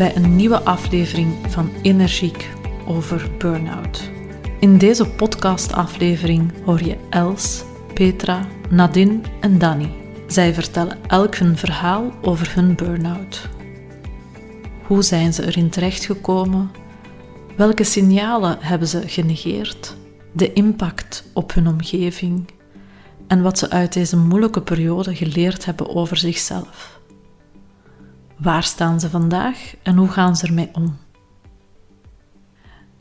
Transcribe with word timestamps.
bij 0.00 0.16
een 0.16 0.36
nieuwe 0.36 0.60
aflevering 0.60 1.34
van 1.48 1.70
Energiek 1.82 2.48
over 2.86 3.30
burn-out. 3.38 4.10
In 4.60 4.78
deze 4.78 5.08
podcastaflevering 5.08 6.52
hoor 6.64 6.84
je 6.84 6.96
Els, 7.10 7.64
Petra, 7.94 8.46
Nadine 8.70 9.20
en 9.40 9.58
Danny. 9.58 9.90
Zij 10.26 10.54
vertellen 10.54 10.98
elk 11.06 11.34
hun 11.34 11.56
verhaal 11.56 12.12
over 12.22 12.54
hun 12.54 12.74
burn-out. 12.74 13.48
Hoe 14.86 15.02
zijn 15.02 15.32
ze 15.32 15.46
erin 15.46 15.70
terechtgekomen? 15.70 16.70
Welke 17.56 17.84
signalen 17.84 18.58
hebben 18.60 18.88
ze 18.88 19.02
genegeerd? 19.08 19.96
De 20.32 20.52
impact 20.52 21.24
op 21.32 21.54
hun 21.54 21.66
omgeving 21.66 22.50
en 23.26 23.42
wat 23.42 23.58
ze 23.58 23.70
uit 23.70 23.92
deze 23.92 24.16
moeilijke 24.16 24.62
periode 24.62 25.14
geleerd 25.14 25.64
hebben 25.64 25.94
over 25.94 26.16
zichzelf. 26.16 26.99
Waar 28.40 28.62
staan 28.62 29.00
ze 29.00 29.10
vandaag 29.10 29.74
en 29.82 29.96
hoe 29.96 30.08
gaan 30.08 30.36
ze 30.36 30.46
ermee 30.46 30.68
om? 30.72 30.98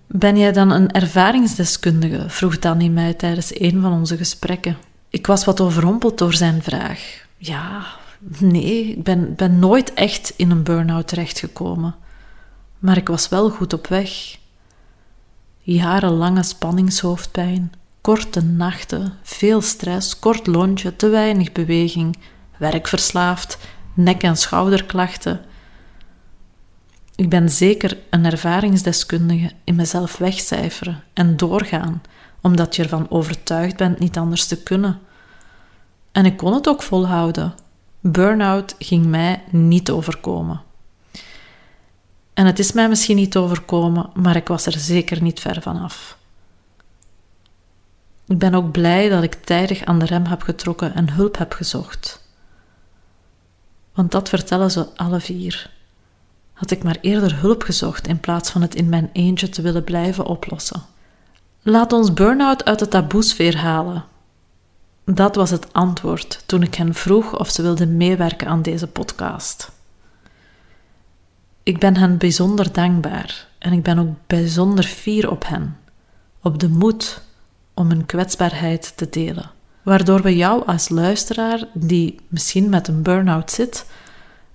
Ben 0.08 0.38
jij 0.38 0.52
dan 0.52 0.72
een 0.72 0.92
ervaringsdeskundige? 0.92 2.30
vroeg 2.30 2.59
Danny 2.59 2.88
mij 2.88 3.14
tijdens 3.14 3.59
een 3.59 3.81
van 3.81 3.94
onze 3.94 4.18
gesprekken. 4.18 4.78
Ik 5.09 5.28
was 5.28 5.46
wat 5.46 5.62
overrompeld 5.62 6.18
door 6.18 6.34
zijn 6.34 6.64
vraag. 6.64 7.26
Ja, 7.38 7.86
nee, 8.40 8.86
ik 8.86 9.04
ben, 9.04 9.36
ben 9.36 9.59
nooit 9.59 9.94
echt 9.94 10.34
in 10.36 10.52
een 10.52 10.64
burn-out 10.64 11.08
terechtgekomen. 11.08 11.96
Maar 12.80 12.98
ik 12.98 13.08
was 13.08 13.30
wel 13.30 13.50
goed 13.50 13.74
op 13.74 13.88
weg. 13.88 14.38
Jarenlange 15.59 16.44
spanningshoofdpijn, 16.44 17.72
korte 18.02 18.44
nachten, 18.44 19.14
veel 19.24 19.62
stress, 19.62 20.20
kort 20.20 20.48
lontje, 20.48 20.96
te 20.96 21.09
weinig 21.09 21.52
beweging, 21.52 22.18
werkverslaafd, 22.58 23.58
nek- 24.03 24.23
en 24.23 24.38
schouderklachten. 24.38 25.42
Ik 27.16 27.30
ben 27.30 27.50
zeker 27.50 27.97
een 28.09 28.25
ervaringsdeskundige 28.25 29.52
in 29.64 29.75
mezelf 29.75 30.17
wegcijferen 30.17 31.03
en 31.14 31.38
doorgaan, 31.38 32.02
omdat 32.41 32.75
je 32.75 32.83
ervan 32.83 33.09
overtuigd 33.09 33.78
bent 33.78 34.00
niet 34.00 34.17
anders 34.17 34.47
te 34.47 34.64
kunnen. 34.64 35.00
En 36.12 36.25
ik 36.25 36.38
kon 36.38 36.53
het 36.53 36.68
ook 36.68 36.81
volhouden. 36.81 37.53
Burnout 38.00 38.75
ging 38.79 39.06
mij 39.06 39.44
niet 39.50 39.91
overkomen. 39.91 40.62
En 42.34 42.45
het 42.45 42.59
is 42.59 42.72
mij 42.72 42.90
misschien 42.90 43.16
niet 43.16 43.38
overkomen, 43.38 44.09
maar 44.13 44.35
ik 44.35 44.47
was 44.47 44.66
er 44.66 44.79
zeker 44.79 45.22
niet 45.22 45.40
ver 45.40 45.62
van 45.62 45.81
af. 45.81 46.18
Ik 48.28 48.38
ben 48.38 48.56
ook 48.56 48.72
blij 48.72 49.09
dat 49.09 49.24
ik 49.24 49.34
tijdig 49.34 49.85
aan 49.85 50.00
de 50.00 50.06
rem 50.06 50.25
heb 50.25 50.41
getrokken 50.41 50.95
en 50.95 51.09
hulp 51.09 51.38
heb 51.38 51.53
gezocht. 51.53 52.28
Want 54.00 54.12
dat 54.12 54.30
vertellen 54.30 54.72
ze 54.72 54.88
alle 54.96 55.20
vier. 55.20 55.70
Had 56.54 56.72
ik 56.72 56.84
maar 56.84 56.98
eerder 57.02 57.40
hulp 57.40 57.64
gezocht 57.64 58.08
in 58.08 58.20
plaats 58.20 58.50
van 58.50 58.62
het 58.62 58.76
in 58.76 58.90
mijn 58.90 59.10
eentje 59.14 59.50
te 59.50 59.62
willen 59.62 59.84
blijven 59.84 60.26
oplossen. 60.26 60.82
Laat 61.62 61.94
ons 61.94 62.14
burn-out 62.14 62.66
uit 62.66 62.80
de 62.80 62.88
taboesfeer 62.88 63.58
halen. 63.58 64.06
Dat 65.06 65.36
was 65.36 65.50
het 65.50 65.74
antwoord 65.74 66.44
toen 66.46 66.64
ik 66.64 66.76
hen 66.76 66.94
vroeg 66.94 67.40
of 67.40 67.50
ze 67.50 67.62
wilden 67.62 67.98
meewerken 67.98 68.48
aan 68.48 68.62
deze 68.62 68.88
podcast. 68.88 69.72
Ik 71.64 71.80
ben 71.80 71.98
hen 71.98 72.18
bijzonder 72.18 72.74
dankbaar 72.74 73.48
en 73.58 73.74
ik 73.74 73.84
ben 73.84 74.00
ook 74.00 74.16
bijzonder 74.28 74.84
fier 74.84 75.30
op 75.30 75.48
hen, 75.48 75.78
op 76.42 76.60
de 76.60 76.70
moed 76.70 77.22
om 77.74 77.90
hun 77.90 78.06
kwetsbaarheid 78.06 78.98
te 78.98 79.10
delen, 79.10 79.52
waardoor 79.84 80.22
we 80.22 80.35
jou 80.35 80.66
als 80.66 80.90
luisteraar 80.90 81.67
die 81.73 82.19
misschien 82.28 82.69
met 82.69 82.88
een 82.88 83.01
burn-out 83.01 83.51
zit, 83.51 83.85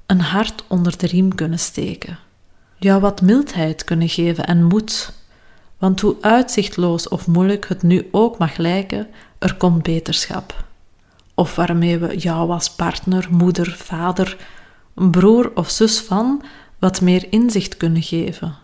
een 0.06 0.20
hart 0.20 0.64
onder 0.68 0.98
de 0.98 1.06
riem 1.06 1.34
kunnen 1.34 1.58
steken, 1.58 2.18
jou 2.76 3.00
wat 3.00 3.20
mildheid 3.20 3.84
kunnen 3.84 4.08
geven 4.08 4.46
en 4.46 4.64
moed, 4.64 5.12
want 5.78 6.00
hoe 6.00 6.16
uitzichtloos 6.20 7.08
of 7.08 7.26
moeilijk 7.26 7.68
het 7.68 7.82
nu 7.82 8.08
ook 8.10 8.38
mag 8.38 8.56
lijken, 8.56 9.06
er 9.38 9.54
komt 9.54 9.82
beterschap. 9.82 10.64
Of 11.34 11.54
waarmee 11.54 11.98
we 11.98 12.18
jou 12.18 12.50
als 12.50 12.70
partner, 12.70 13.28
moeder, 13.30 13.72
vader, 13.72 14.36
broer 14.94 15.52
of 15.54 15.70
zus 15.70 16.00
van 16.00 16.42
wat 16.78 17.00
meer 17.00 17.26
inzicht 17.30 17.76
kunnen 17.76 18.02
geven 18.02 18.56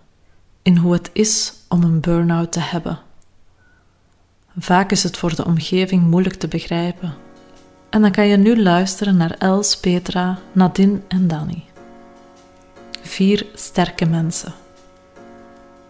in 0.63 0.77
hoe 0.77 0.93
het 0.93 1.11
is 1.13 1.53
om 1.69 1.83
een 1.83 2.01
burn-out 2.01 2.53
te 2.53 2.61
hebben. 2.61 2.99
Vaak 4.59 4.91
is 4.91 5.03
het 5.03 5.17
voor 5.17 5.35
de 5.35 5.45
omgeving 5.45 6.03
moeilijk 6.03 6.35
te 6.35 6.49
begrijpen. 6.49 7.15
En 7.91 8.03
dan 8.03 8.11
kan 8.11 8.27
je 8.27 8.37
nu 8.37 8.63
luisteren 8.63 9.17
naar 9.17 9.31
Els, 9.39 9.77
Petra, 9.77 10.39
Nadine 10.53 11.01
en 11.09 11.29
Danny. 11.29 11.65
Vier 13.03 13.47
sterke 13.55 14.07
mensen. 14.07 14.53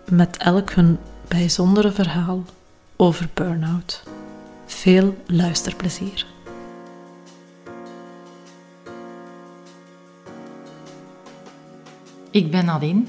Met 0.09 0.37
elk 0.37 0.71
hun 0.71 0.99
bijzondere 1.29 1.93
verhaal 1.93 2.45
over 2.97 3.29
burn-out. 3.35 4.03
Veel 4.67 5.17
luisterplezier. 5.27 6.27
Ik 12.31 12.51
ben 12.51 12.65
Nadine. 12.65 13.03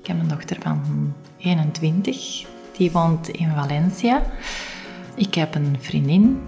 Ik 0.00 0.06
heb 0.06 0.20
een 0.20 0.28
dochter 0.28 0.56
van 0.60 1.14
21. 1.38 2.46
Die 2.76 2.92
woont 2.92 3.28
in 3.28 3.52
Valencia. 3.54 4.22
Ik 5.18 5.34
heb 5.34 5.54
een 5.54 5.76
vriendin. 5.80 6.40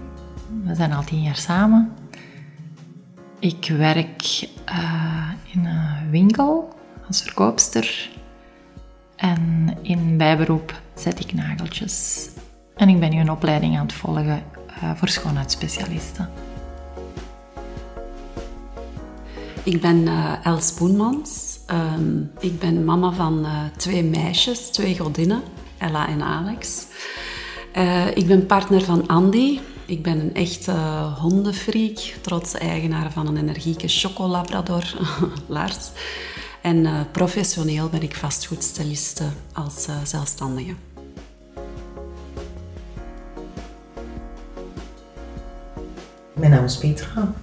We 0.63 0.75
zijn 0.75 0.93
al 0.93 1.03
tien 1.03 1.21
jaar 1.21 1.35
samen. 1.35 1.93
Ik 3.39 3.73
werk 3.77 4.47
uh, 4.69 5.29
in 5.53 5.65
een 5.65 6.09
winkel 6.09 6.73
als 7.07 7.21
verkoopster. 7.21 8.09
En 9.15 9.77
in 9.81 10.17
bijberoep 10.17 10.81
zet 10.95 11.19
ik 11.19 11.33
nageltjes. 11.33 12.27
En 12.75 12.89
ik 12.89 12.99
ben 12.99 13.09
nu 13.09 13.19
een 13.19 13.31
opleiding 13.31 13.77
aan 13.77 13.85
het 13.85 13.93
volgen 13.93 14.43
uh, 14.83 14.91
voor 14.95 15.07
schoonheidsspecialisten. 15.07 16.29
Ik 19.63 19.81
ben 19.81 19.97
uh, 19.97 20.45
Els 20.45 20.73
Boenmans. 20.73 21.59
Um, 21.71 22.31
ik 22.39 22.59
ben 22.59 22.85
mama 22.85 23.11
van 23.11 23.45
twee 23.77 24.03
meisjes, 24.03 24.69
twee 24.69 24.97
godinnen, 24.97 25.41
Ella 25.77 26.07
en 26.07 26.21
Alex. 26.21 26.85
Uh, 27.77 28.07
ik 28.15 28.27
ben 28.27 28.45
partner 28.45 28.81
van 28.81 29.07
Andy. 29.07 29.59
Ik 29.85 30.03
ben 30.03 30.19
een 30.19 30.33
echte 30.33 30.71
hondenfreak, 31.19 31.97
trotse 32.21 32.57
eigenaar 32.57 33.11
van 33.11 33.27
een 33.27 33.37
energieke 33.37 33.87
chocolabrador, 33.87 34.83
Lars. 35.47 35.91
En 36.61 37.07
professioneel 37.11 37.89
ben 37.89 38.01
ik 38.01 38.15
vastgoedstyliste 38.15 39.23
als 39.53 39.87
zelfstandige. 40.03 40.73
Mijn 46.33 46.51
naam 46.51 46.63
is 46.63 46.77
Petra. 46.77 47.33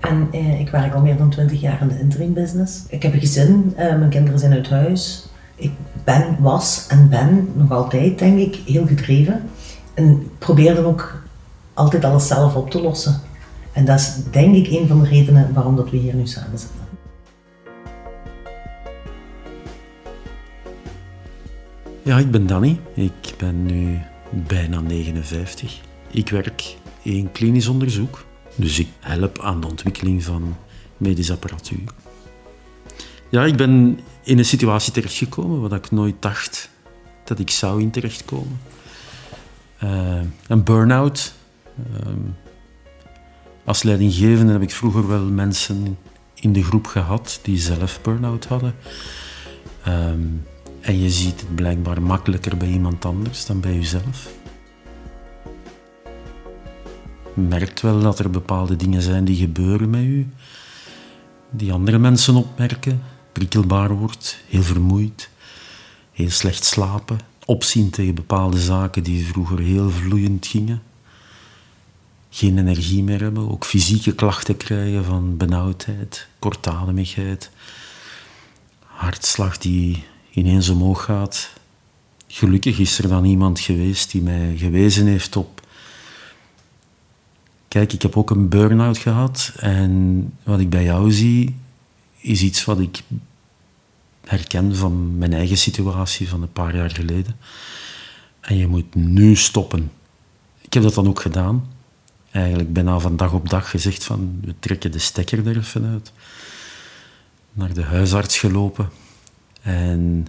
En 0.00 0.28
eh, 0.32 0.60
ik 0.60 0.68
werk 0.68 0.94
al 0.94 1.00
meer 1.00 1.16
dan 1.16 1.30
20 1.30 1.60
jaar 1.60 1.80
in 1.80 1.88
de 1.88 2.00
interim 2.00 2.32
business. 2.32 2.82
Ik 2.88 3.02
heb 3.02 3.12
een 3.12 3.20
gezin, 3.20 3.72
uh, 3.72 3.76
mijn 3.76 4.08
kinderen 4.08 4.38
zijn 4.38 4.52
uit 4.52 4.68
huis. 4.68 5.26
Ik 5.54 5.72
ben, 6.04 6.36
was 6.38 6.86
en 6.88 7.08
ben 7.08 7.48
nog 7.54 7.70
altijd, 7.70 8.18
denk 8.18 8.38
ik, 8.38 8.58
heel 8.66 8.86
gedreven. 8.86 9.42
En 10.00 10.30
probeer 10.38 10.74
dan 10.74 10.84
ook 10.84 11.22
altijd 11.74 12.04
alles 12.04 12.26
zelf 12.26 12.54
op 12.54 12.70
te 12.70 12.80
lossen. 12.80 13.20
En 13.72 13.84
dat 13.84 13.98
is 13.98 14.14
denk 14.30 14.54
ik 14.54 14.66
een 14.66 14.88
van 14.88 15.02
de 15.02 15.08
redenen 15.08 15.54
waarom 15.54 15.76
dat 15.76 15.90
we 15.90 15.96
hier 15.96 16.14
nu 16.14 16.26
samen 16.26 16.58
zitten. 16.58 16.80
Ja, 22.02 22.18
ik 22.18 22.30
ben 22.30 22.46
Danny. 22.46 22.80
Ik 22.94 23.34
ben 23.38 23.66
nu 23.66 23.98
bijna 24.30 24.80
59. 24.80 25.80
Ik 26.10 26.28
werk 26.28 26.76
in 27.02 27.32
klinisch 27.32 27.68
onderzoek, 27.68 28.24
dus 28.54 28.78
ik 28.78 28.88
help 29.00 29.40
aan 29.40 29.60
de 29.60 29.66
ontwikkeling 29.66 30.24
van 30.24 30.56
medische 30.96 31.32
apparatuur. 31.32 31.94
Ja, 33.28 33.44
ik 33.44 33.56
ben 33.56 34.00
in 34.22 34.38
een 34.38 34.44
situatie 34.44 34.92
terechtgekomen 34.92 35.60
waar 35.60 35.72
ik 35.72 35.90
nooit 35.90 36.16
dacht 36.20 36.70
dat 37.24 37.38
ik 37.38 37.50
zou 37.50 37.80
in 37.80 37.90
terechtkomen. 37.90 38.58
Uh, 39.84 40.20
een 40.46 40.64
burn-out. 40.64 41.34
Uh, 41.92 42.06
als 43.64 43.82
leidinggevende 43.82 44.52
heb 44.52 44.62
ik 44.62 44.70
vroeger 44.70 45.08
wel 45.08 45.24
mensen 45.24 45.98
in 46.34 46.52
de 46.52 46.64
groep 46.64 46.86
gehad 46.86 47.40
die 47.42 47.58
zelf 47.58 48.00
burn-out 48.02 48.46
hadden. 48.46 48.74
Um, 49.88 50.46
en 50.80 51.00
je 51.00 51.10
ziet 51.10 51.40
het 51.40 51.54
blijkbaar 51.54 52.02
makkelijker 52.02 52.56
bij 52.56 52.68
iemand 52.68 53.04
anders 53.04 53.46
dan 53.46 53.60
bij 53.60 53.74
jezelf. 53.74 54.28
Je 57.34 57.40
merkt 57.40 57.80
wel 57.80 58.00
dat 58.00 58.18
er 58.18 58.30
bepaalde 58.30 58.76
dingen 58.76 59.02
zijn 59.02 59.24
die 59.24 59.36
gebeuren 59.36 59.90
met 59.90 60.00
u, 60.00 60.28
die 61.50 61.72
andere 61.72 61.98
mensen 61.98 62.34
opmerken. 62.34 63.02
Prikkelbaar 63.32 63.92
wordt, 63.94 64.38
heel 64.48 64.62
vermoeid, 64.62 65.30
heel 66.12 66.30
slecht 66.30 66.64
slapen, 66.64 67.18
opzien 67.50 67.90
tegen 67.90 68.14
bepaalde 68.14 68.60
zaken 68.60 69.02
die 69.02 69.26
vroeger 69.26 69.58
heel 69.58 69.90
vloeiend 69.90 70.46
gingen. 70.46 70.82
Geen 72.30 72.58
energie 72.58 73.02
meer 73.02 73.20
hebben, 73.20 73.50
ook 73.50 73.64
fysieke 73.64 74.14
klachten 74.14 74.56
krijgen 74.56 75.04
van 75.04 75.36
benauwdheid, 75.36 76.28
kortademigheid, 76.38 77.50
hartslag 78.84 79.58
die 79.58 80.04
ineens 80.30 80.68
omhoog 80.68 81.04
gaat. 81.04 81.50
Gelukkig 82.26 82.78
is 82.78 82.98
er 82.98 83.08
dan 83.08 83.24
iemand 83.24 83.60
geweest 83.60 84.10
die 84.10 84.22
mij 84.22 84.56
gewezen 84.56 85.06
heeft 85.06 85.36
op. 85.36 85.60
Kijk, 87.68 87.92
ik 87.92 88.02
heb 88.02 88.16
ook 88.16 88.30
een 88.30 88.48
burn-out 88.48 88.98
gehad 88.98 89.52
en 89.56 90.32
wat 90.42 90.60
ik 90.60 90.70
bij 90.70 90.84
jou 90.84 91.12
zie 91.12 91.54
is 92.20 92.42
iets 92.42 92.64
wat 92.64 92.80
ik 92.80 93.02
herken 94.24 94.76
van 94.76 95.18
mijn 95.18 95.32
eigen 95.32 95.56
situatie 95.56 96.28
van 96.28 96.42
een 96.42 96.52
paar 96.52 96.76
jaar 96.76 96.90
geleden. 96.90 97.36
En 98.40 98.56
je 98.56 98.66
moet 98.66 98.94
nu 98.94 99.36
stoppen. 99.36 99.90
Ik 100.60 100.72
heb 100.72 100.82
dat 100.82 100.94
dan 100.94 101.08
ook 101.08 101.20
gedaan. 101.20 101.68
Eigenlijk 102.30 102.72
bijna 102.72 102.98
van 102.98 103.16
dag 103.16 103.32
op 103.32 103.48
dag 103.48 103.70
gezegd 103.70 104.04
van 104.04 104.40
we 104.44 104.54
trekken 104.58 104.92
de 104.92 104.98
stekker 104.98 105.46
er 105.46 105.56
even 105.56 105.84
uit. 105.84 106.12
Naar 107.52 107.72
de 107.72 107.82
huisarts 107.82 108.38
gelopen. 108.38 108.88
En 109.62 110.26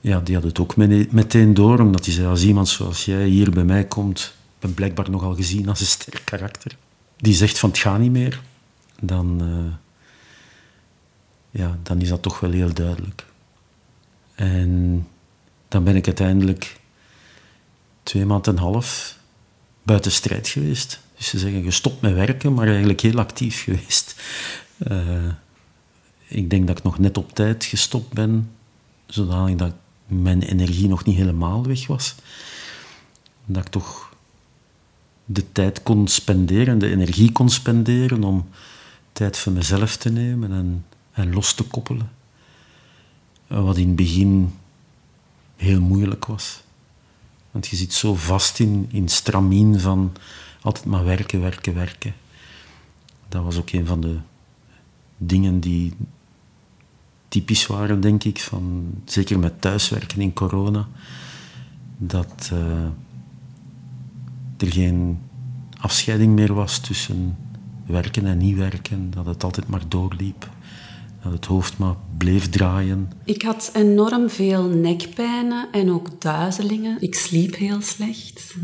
ja, 0.00 0.20
die 0.20 0.34
had 0.34 0.44
het 0.44 0.58
ook 0.58 0.76
meteen 1.10 1.54
door, 1.54 1.80
omdat 1.80 2.04
hij 2.04 2.14
zei, 2.14 2.26
als 2.26 2.44
iemand 2.44 2.68
zoals 2.68 3.04
jij 3.04 3.26
hier 3.26 3.50
bij 3.50 3.64
mij 3.64 3.84
komt, 3.84 4.34
ben 4.58 4.74
blijkbaar 4.74 5.10
nogal 5.10 5.34
gezien 5.34 5.68
als 5.68 5.80
een 5.80 5.86
sterk 5.86 6.22
karakter, 6.24 6.76
die 7.16 7.34
zegt 7.34 7.58
van 7.58 7.70
het 7.70 7.78
gaat 7.78 7.98
niet 7.98 8.10
meer, 8.10 8.40
dan, 9.00 9.42
uh, 9.42 9.72
ja, 11.56 11.78
dan 11.82 12.00
is 12.00 12.08
dat 12.08 12.22
toch 12.22 12.40
wel 12.40 12.50
heel 12.50 12.74
duidelijk. 12.74 13.26
En 14.34 15.06
dan 15.68 15.84
ben 15.84 15.96
ik 15.96 16.06
uiteindelijk 16.06 16.80
twee 18.02 18.24
maanden 18.24 18.52
en 18.52 18.58
een 18.58 18.64
half 18.64 19.18
buiten 19.82 20.12
strijd 20.12 20.48
geweest. 20.48 21.00
Dus 21.16 21.28
ze 21.28 21.38
zeggen 21.38 21.62
gestopt 21.62 22.00
met 22.00 22.14
werken, 22.14 22.54
maar 22.54 22.68
eigenlijk 22.68 23.00
heel 23.00 23.18
actief 23.18 23.62
geweest. 23.62 24.22
Uh, 24.88 25.32
ik 26.28 26.50
denk 26.50 26.66
dat 26.66 26.78
ik 26.78 26.84
nog 26.84 26.98
net 26.98 27.18
op 27.18 27.32
tijd 27.32 27.64
gestopt 27.64 28.12
ben, 28.12 28.50
zodanig 29.06 29.56
dat 29.56 29.72
mijn 30.06 30.42
energie 30.42 30.88
nog 30.88 31.04
niet 31.04 31.16
helemaal 31.16 31.66
weg 31.66 31.86
was. 31.86 32.14
Dat 33.44 33.64
ik 33.64 33.70
toch 33.70 34.14
de 35.24 35.52
tijd 35.52 35.82
kon 35.82 36.08
spenderen, 36.08 36.78
de 36.78 36.90
energie 36.90 37.32
kon 37.32 37.50
spenderen 37.50 38.24
om 38.24 38.48
tijd 39.12 39.36
voor 39.36 39.52
mezelf 39.52 39.96
te 39.96 40.10
nemen 40.10 40.52
en, 40.52 40.84
en 41.16 41.32
los 41.32 41.54
te 41.54 41.64
koppelen. 41.64 42.10
Wat 43.46 43.76
in 43.76 43.86
het 43.86 43.96
begin 43.96 44.54
heel 45.56 45.80
moeilijk 45.80 46.26
was. 46.26 46.62
Want 47.50 47.66
je 47.66 47.76
zit 47.76 47.92
zo 47.92 48.14
vast 48.14 48.58
in, 48.58 48.86
in 48.90 49.08
stramien 49.08 49.80
van 49.80 50.12
altijd 50.60 50.84
maar 50.84 51.04
werken, 51.04 51.40
werken, 51.40 51.74
werken. 51.74 52.14
Dat 53.28 53.44
was 53.44 53.56
ook 53.56 53.70
een 53.70 53.86
van 53.86 54.00
de 54.00 54.18
dingen 55.16 55.60
die 55.60 55.92
typisch 57.28 57.66
waren, 57.66 58.00
denk 58.00 58.24
ik, 58.24 58.40
van, 58.40 58.94
zeker 59.04 59.38
met 59.38 59.60
thuiswerken 59.60 60.20
in 60.20 60.32
corona, 60.32 60.88
dat 61.98 62.50
uh, 62.52 62.84
er 64.56 64.72
geen 64.72 65.18
afscheiding 65.80 66.34
meer 66.34 66.54
was 66.54 66.78
tussen 66.78 67.36
werken 67.86 68.26
en 68.26 68.38
niet 68.38 68.56
werken, 68.56 69.10
dat 69.10 69.26
het 69.26 69.44
altijd 69.44 69.68
maar 69.68 69.88
doorliep, 69.88 70.50
dat 71.26 71.34
het 71.34 71.46
hoofd 71.46 71.78
maar 71.78 71.94
bleef 72.18 72.48
draaien. 72.48 73.10
Ik 73.24 73.42
had 73.42 73.70
enorm 73.74 74.30
veel 74.30 74.62
nekpijnen 74.62 75.68
en 75.72 75.90
ook 75.90 76.20
duizelingen. 76.20 76.96
Ik 77.00 77.14
sliep 77.14 77.56
heel 77.56 77.82
slecht. 77.82 78.54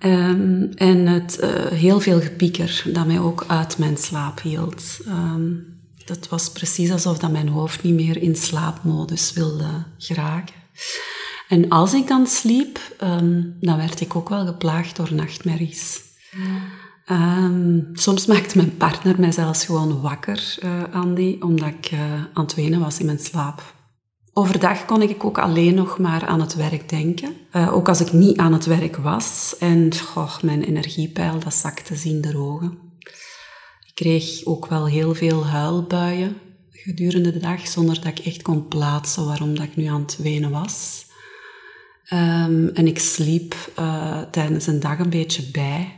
Um, 0.00 0.70
en 0.74 1.06
het, 1.06 1.38
uh, 1.40 1.66
heel 1.66 2.00
veel 2.00 2.20
gepieker 2.20 2.82
dat 2.92 3.06
mij 3.06 3.18
ook 3.18 3.44
uit 3.46 3.78
mijn 3.78 3.96
slaap 3.96 4.40
hield. 4.40 4.98
Um, 5.06 5.74
dat 6.04 6.28
was 6.28 6.50
precies 6.50 6.90
alsof 6.90 7.18
dat 7.18 7.30
mijn 7.30 7.48
hoofd 7.48 7.82
niet 7.82 7.94
meer 7.94 8.22
in 8.22 8.36
slaapmodus 8.36 9.32
wilde 9.32 9.84
geraken. 9.98 10.54
En 11.48 11.68
als 11.68 11.94
ik 11.94 12.08
dan 12.08 12.26
sliep, 12.26 12.78
um, 13.02 13.56
dan 13.60 13.76
werd 13.76 14.00
ik 14.00 14.16
ook 14.16 14.28
wel 14.28 14.46
geplaagd 14.46 14.96
door 14.96 15.14
nachtmerries. 15.14 16.00
Um, 17.10 17.88
soms 17.92 18.26
maakte 18.26 18.56
mijn 18.56 18.76
partner 18.76 19.20
mij 19.20 19.32
zelfs 19.32 19.64
gewoon 19.64 20.00
wakker, 20.00 20.58
uh, 20.64 20.82
Andy, 20.94 21.36
omdat 21.40 21.68
ik 21.68 21.90
uh, 21.92 22.00
aan 22.32 22.44
het 22.44 22.54
wenen 22.54 22.80
was 22.80 22.98
in 22.98 23.06
mijn 23.06 23.18
slaap. 23.18 23.74
Overdag 24.32 24.84
kon 24.84 25.02
ik 25.02 25.24
ook 25.24 25.38
alleen 25.38 25.74
nog 25.74 25.98
maar 25.98 26.26
aan 26.26 26.40
het 26.40 26.54
werk 26.54 26.88
denken. 26.88 27.36
Uh, 27.52 27.74
ook 27.74 27.88
als 27.88 28.00
ik 28.00 28.12
niet 28.12 28.36
aan 28.36 28.52
het 28.52 28.66
werk 28.66 28.96
was. 28.96 29.56
En 29.58 29.96
goh, 29.96 30.40
mijn 30.42 30.62
energiepeil, 30.62 31.38
dat 31.38 31.54
zakte 31.54 31.96
zien 31.96 32.20
de 32.20 32.38
ogen 32.38 32.84
kreeg 33.94 34.44
ook 34.44 34.66
wel 34.66 34.86
heel 34.86 35.14
veel 35.14 35.46
huilbuien 35.46 36.36
gedurende 36.70 37.32
de 37.32 37.38
dag, 37.38 37.68
zonder 37.68 37.94
dat 37.94 38.18
ik 38.18 38.18
echt 38.18 38.42
kon 38.42 38.68
plaatsen 38.68 39.26
waarom 39.26 39.54
dat 39.54 39.64
ik 39.64 39.76
nu 39.76 39.84
aan 39.84 40.00
het 40.00 40.16
wenen 40.16 40.50
was. 40.50 41.06
Um, 42.12 42.68
en 42.68 42.86
ik 42.86 42.98
sliep 42.98 43.54
tijdens 44.30 44.66
een 44.66 44.80
dag 44.80 44.98
een 44.98 45.10
beetje 45.10 45.42
bij, 45.52 45.95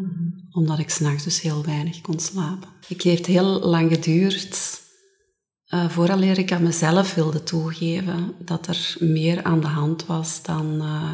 mm 0.00 0.12
-hmm. 0.16 0.48
omdat 0.50 0.78
ik 0.78 0.90
s'nachts 0.90 1.24
dus 1.24 1.40
heel 1.40 1.64
weinig 1.64 2.00
kon 2.00 2.18
slapen. 2.18 2.68
Het 2.88 3.02
heeft 3.02 3.26
heel 3.26 3.60
lang 3.60 3.92
geduurd 3.92 4.80
uh, 5.74 5.88
vooraleer 5.88 6.38
ik 6.38 6.52
aan 6.52 6.62
mezelf 6.62 7.14
wilde 7.14 7.42
toegeven 7.42 8.34
dat 8.38 8.66
er 8.66 8.96
meer 8.98 9.42
aan 9.42 9.60
de 9.60 9.66
hand 9.66 10.06
was 10.06 10.42
dan 10.42 10.74
uh, 10.74 11.10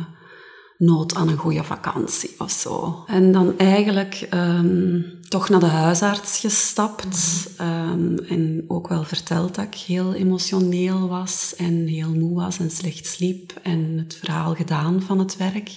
nood 0.79 1.15
aan 1.15 1.29
een 1.29 1.37
goede 1.37 1.65
vakantie 1.65 2.35
of 2.39 2.51
zo. 2.51 3.05
En 3.07 3.33
dan 3.33 3.59
eigenlijk 3.59 4.29
um, 4.35 5.05
toch 5.29 5.49
naar 5.49 5.61
de 5.61 5.67
huisarts 5.67 6.41
gestapt 6.41 7.51
um, 7.61 8.19
en 8.19 8.65
ook 8.69 8.89
wel 8.89 9.05
verteld 9.05 9.55
dat 9.55 9.65
ik 9.65 9.75
heel 9.75 10.15
emotioneel 10.15 11.09
was 11.09 11.55
en 11.57 11.87
heel 11.87 12.15
moe 12.15 12.35
was 12.35 12.59
en 12.59 12.71
slecht 12.71 13.07
sliep 13.07 13.53
en 13.63 13.99
het 13.99 14.15
verhaal 14.15 14.55
gedaan 14.55 15.03
van 15.03 15.19
het 15.19 15.37
werk. 15.37 15.71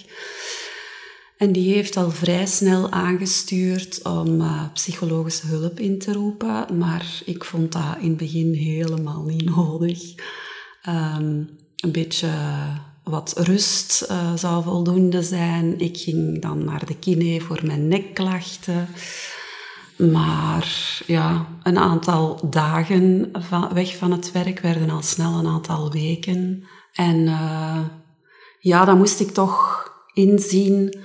En 1.40 1.52
die 1.52 1.74
heeft 1.74 1.96
al 1.96 2.10
vrij 2.10 2.46
snel 2.46 2.90
aangestuurd 2.90 4.02
om 4.02 4.40
uh, 4.40 4.64
psychologische 4.72 5.46
hulp 5.46 5.80
in 5.80 5.98
te 5.98 6.12
roepen, 6.12 6.78
maar 6.78 7.22
ik 7.24 7.44
vond 7.44 7.72
dat 7.72 7.96
in 8.00 8.08
het 8.08 8.16
begin 8.16 8.52
helemaal 8.52 9.22
niet 9.22 9.44
nodig. 9.56 10.14
Um, 10.88 11.58
een 11.76 11.92
beetje 11.92 12.28
wat 13.04 13.34
rust 13.36 14.06
uh, 14.10 14.34
zou 14.34 14.62
voldoende 14.62 15.22
zijn. 15.22 15.78
Ik 15.78 15.96
ging 15.96 16.42
dan 16.42 16.64
naar 16.64 16.86
de 16.86 16.96
kine 16.96 17.40
voor 17.40 17.60
mijn 17.62 17.88
nekklachten. 17.88 18.88
Maar 19.96 20.98
ja, 21.06 21.46
een 21.62 21.78
aantal 21.78 22.50
dagen 22.50 23.30
weg 23.72 23.96
van 23.96 24.12
het 24.12 24.32
werk 24.32 24.60
werden 24.60 24.90
al 24.90 25.02
snel 25.02 25.38
een 25.38 25.46
aantal 25.46 25.92
weken. 25.92 26.64
En 26.92 27.16
uh, 27.16 27.80
ja, 28.58 28.84
dan 28.84 28.98
moest 28.98 29.20
ik 29.20 29.30
toch 29.30 29.88
inzien 30.12 30.98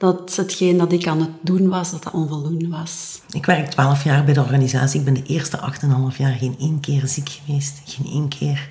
dat 0.00 0.36
hetgeen 0.36 0.78
dat 0.78 0.92
ik 0.92 1.06
aan 1.06 1.20
het 1.20 1.30
doen 1.40 1.68
was, 1.68 1.90
dat 1.90 2.02
dat 2.02 2.12
onvoldoende 2.12 2.68
was. 2.68 3.20
Ik 3.30 3.46
werk 3.46 3.70
twaalf 3.70 4.04
jaar 4.04 4.24
bij 4.24 4.34
de 4.34 4.40
organisatie. 4.40 4.98
Ik 4.98 5.04
ben 5.04 5.14
de 5.14 5.26
eerste 5.26 5.58
acht 5.58 5.82
en 5.82 5.90
half 5.90 6.18
jaar 6.18 6.32
geen 6.32 6.56
één 6.58 6.80
keer 6.80 7.06
ziek 7.06 7.28
geweest. 7.28 7.80
Geen 7.84 8.12
één 8.12 8.28
keer. 8.28 8.68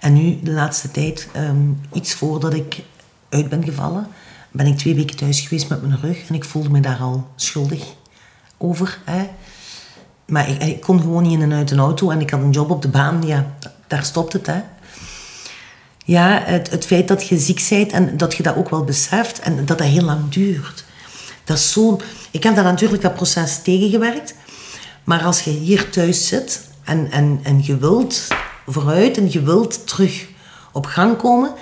En 0.00 0.12
nu, 0.12 0.40
de 0.42 0.50
laatste 0.50 0.90
tijd, 0.90 1.28
um, 1.36 1.80
iets 1.92 2.14
voordat 2.14 2.54
ik 2.54 2.82
uit 3.28 3.48
ben 3.48 3.64
gevallen, 3.64 4.06
ben 4.50 4.66
ik 4.66 4.78
twee 4.78 4.94
weken 4.94 5.16
thuis 5.16 5.40
geweest 5.40 5.68
met 5.68 5.82
mijn 5.82 6.00
rug. 6.00 6.28
En 6.28 6.34
ik 6.34 6.44
voelde 6.44 6.70
me 6.70 6.80
daar 6.80 7.00
al 7.00 7.26
schuldig 7.36 7.94
over. 8.58 8.98
Hè. 9.04 9.28
Maar 10.26 10.48
ik, 10.48 10.62
ik, 10.62 10.80
kon 10.80 11.00
gewoon 11.00 11.22
niet 11.22 11.32
in 11.32 11.42
en 11.42 11.52
uit 11.52 11.70
een 11.70 11.78
auto. 11.78 12.10
En 12.10 12.20
ik 12.20 12.30
had 12.30 12.40
een 12.40 12.50
job 12.50 12.70
op 12.70 12.82
de 12.82 12.88
baan. 12.88 13.22
Ja, 13.26 13.54
daar 13.86 14.04
stopt 14.04 14.32
het. 14.32 14.46
Hè. 14.46 14.60
Ja, 16.04 16.42
het, 16.44 16.70
het 16.70 16.86
feit 16.86 17.08
dat 17.08 17.26
je 17.26 17.38
ziek 17.38 17.66
bent 17.68 17.92
en 17.92 18.16
dat 18.16 18.34
je 18.34 18.42
dat 18.42 18.56
ook 18.56 18.70
wel 18.70 18.84
beseft 18.84 19.40
en 19.40 19.66
dat 19.66 19.78
dat 19.78 19.86
heel 19.86 20.04
lang 20.04 20.28
duurt. 20.28 20.84
Dat 21.44 21.56
is. 21.56 21.76
Ik 22.30 22.42
heb 22.42 22.54
dat 22.54 22.64
natuurlijk 22.64 23.02
dat 23.02 23.14
proces 23.14 23.62
tegengewerkt. 23.62 24.34
Maar 25.04 25.22
als 25.22 25.40
je 25.40 25.50
hier 25.50 25.90
thuis 25.90 26.26
zit 26.26 26.68
en, 26.84 27.10
en, 27.10 27.40
en 27.42 27.64
je 27.64 27.76
wilt 27.76 28.26
vooruit 28.66 29.16
en 29.16 29.32
je 29.32 29.42
wilt 29.42 29.86
terug 29.86 30.26
op 30.72 30.86
gang 30.86 31.16
komen 31.16 31.52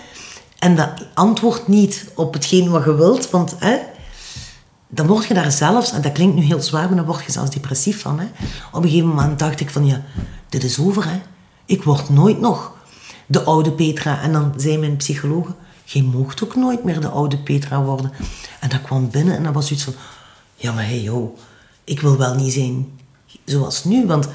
en 0.58 0.76
dat 0.76 0.90
antwoordt 1.14 1.68
niet 1.68 2.04
op 2.14 2.32
hetgeen 2.32 2.70
wat 2.70 2.84
je 2.84 2.94
wilt, 2.94 3.30
want 3.30 3.54
hè, 3.58 3.78
dan 4.88 5.06
word 5.06 5.26
je 5.26 5.34
daar 5.34 5.52
zelfs, 5.52 5.92
en 5.92 6.02
dat 6.02 6.12
klinkt 6.12 6.34
nu 6.34 6.42
heel 6.42 6.62
zwaar, 6.62 6.86
maar 6.86 6.96
dan 6.96 7.06
word 7.06 7.24
je 7.24 7.32
zelfs 7.32 7.50
depressief 7.50 8.00
van. 8.00 8.18
Hè. 8.18 8.26
Op 8.72 8.82
een 8.82 8.88
gegeven 8.88 9.08
moment 9.08 9.38
dacht 9.38 9.60
ik 9.60 9.70
van 9.70 9.86
ja, 9.86 10.02
dit 10.48 10.64
is 10.64 10.78
over 10.78 11.08
hè. 11.08 11.20
Ik 11.64 11.82
word 11.82 12.08
nooit 12.08 12.40
nog 12.40 12.72
de 13.30 13.42
oude 13.42 13.72
Petra. 13.72 14.20
En 14.20 14.32
dan 14.32 14.52
zei 14.56 14.78
mijn 14.78 14.96
psycholoog, 14.96 15.46
je 15.84 16.02
mocht 16.02 16.44
ook 16.44 16.56
nooit 16.56 16.84
meer 16.84 17.00
de 17.00 17.08
oude 17.08 17.38
Petra 17.38 17.82
worden. 17.82 18.12
En 18.60 18.68
dat 18.68 18.82
kwam 18.82 19.10
binnen 19.10 19.36
en 19.36 19.42
dat 19.42 19.54
was 19.54 19.70
iets 19.70 19.82
van, 19.82 19.94
ja 20.54 20.72
maar 20.72 20.86
hey 20.86 21.00
joh, 21.00 21.38
ik 21.84 22.00
wil 22.00 22.16
wel 22.16 22.34
niet 22.34 22.52
zijn 22.52 22.98
zoals 23.44 23.84
nu. 23.84 24.06
Want 24.06 24.28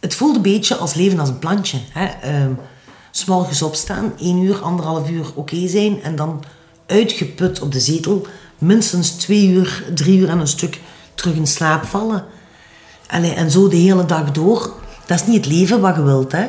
het 0.00 0.14
voelde 0.14 0.36
een 0.36 0.42
beetje 0.42 0.76
als 0.76 0.94
leven 0.94 1.18
als 1.18 1.28
een 1.28 1.38
plantje. 1.38 1.78
Hè. 1.90 2.08
S'morgens 3.10 3.62
opstaan, 3.62 4.12
één 4.18 4.38
uur, 4.38 4.62
anderhalf 4.62 5.10
uur 5.10 5.26
oké 5.34 5.68
zijn 5.68 6.02
en 6.02 6.16
dan 6.16 6.44
uitgeput 6.86 7.60
op 7.60 7.72
de 7.72 7.80
zetel 7.80 8.26
minstens 8.58 9.10
twee 9.10 9.48
uur, 9.48 9.84
drie 9.94 10.18
uur 10.18 10.28
en 10.28 10.38
een 10.38 10.46
stuk 10.46 10.80
terug 11.14 11.34
in 11.34 11.46
slaap 11.46 11.84
vallen. 11.84 12.24
En 13.06 13.50
zo 13.50 13.68
de 13.68 13.76
hele 13.76 14.04
dag 14.04 14.32
door. 14.32 14.74
Dat 15.06 15.20
is 15.20 15.26
niet 15.26 15.36
het 15.36 15.52
leven 15.52 15.80
wat 15.80 15.96
je 15.96 16.02
wilt. 16.02 16.32
Hè. 16.32 16.46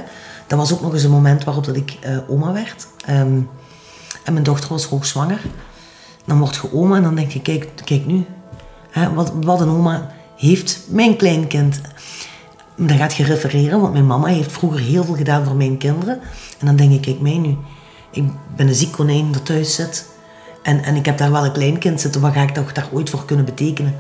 Dat 0.51 0.59
was 0.59 0.73
ook 0.73 0.81
nog 0.81 0.93
eens 0.93 1.03
een 1.03 1.11
moment 1.11 1.43
waarop 1.43 1.63
dat 1.63 1.75
ik 1.75 1.97
uh, 2.05 2.17
oma 2.27 2.53
werd. 2.53 2.87
Um, 3.09 3.49
en 4.23 4.33
mijn 4.33 4.43
dochter 4.43 4.69
was 4.69 4.85
hoogzwanger. 4.85 5.41
Dan 6.25 6.39
word 6.39 6.55
je 6.55 6.73
oma 6.73 6.95
en 6.95 7.03
dan 7.03 7.15
denk 7.15 7.31
je, 7.31 7.41
kijk, 7.41 7.69
kijk 7.83 8.05
nu. 8.05 8.25
Hè, 8.89 9.13
wat, 9.13 9.31
wat 9.35 9.61
een 9.61 9.69
oma 9.69 10.11
heeft 10.37 10.79
mijn 10.89 11.17
kleinkind. 11.17 11.81
Dan 12.75 12.97
gaat 12.97 13.15
je 13.15 13.23
refereren, 13.23 13.81
want 13.81 13.93
mijn 13.93 14.07
mama 14.07 14.27
heeft 14.27 14.51
vroeger 14.51 14.79
heel 14.79 15.03
veel 15.03 15.15
gedaan 15.15 15.45
voor 15.45 15.55
mijn 15.55 15.77
kinderen. 15.77 16.19
En 16.59 16.65
dan 16.65 16.75
denk 16.75 16.91
ik, 16.91 17.01
kijk 17.01 17.19
mij 17.19 17.37
nu. 17.37 17.57
Ik 18.11 18.23
ben 18.55 18.67
een 18.67 18.75
ziek 18.75 18.91
konijn 18.91 19.31
dat 19.31 19.45
thuis 19.45 19.75
zit. 19.75 20.05
En, 20.63 20.83
en 20.83 20.95
ik 20.95 21.05
heb 21.05 21.17
daar 21.17 21.31
wel 21.31 21.45
een 21.45 21.51
kleinkind 21.51 22.01
zitten. 22.01 22.21
Wat 22.21 22.33
ga 22.33 22.41
ik 22.41 22.55
daar 22.55 22.89
ooit 22.91 23.09
voor 23.09 23.25
kunnen 23.25 23.45
betekenen? 23.45 23.95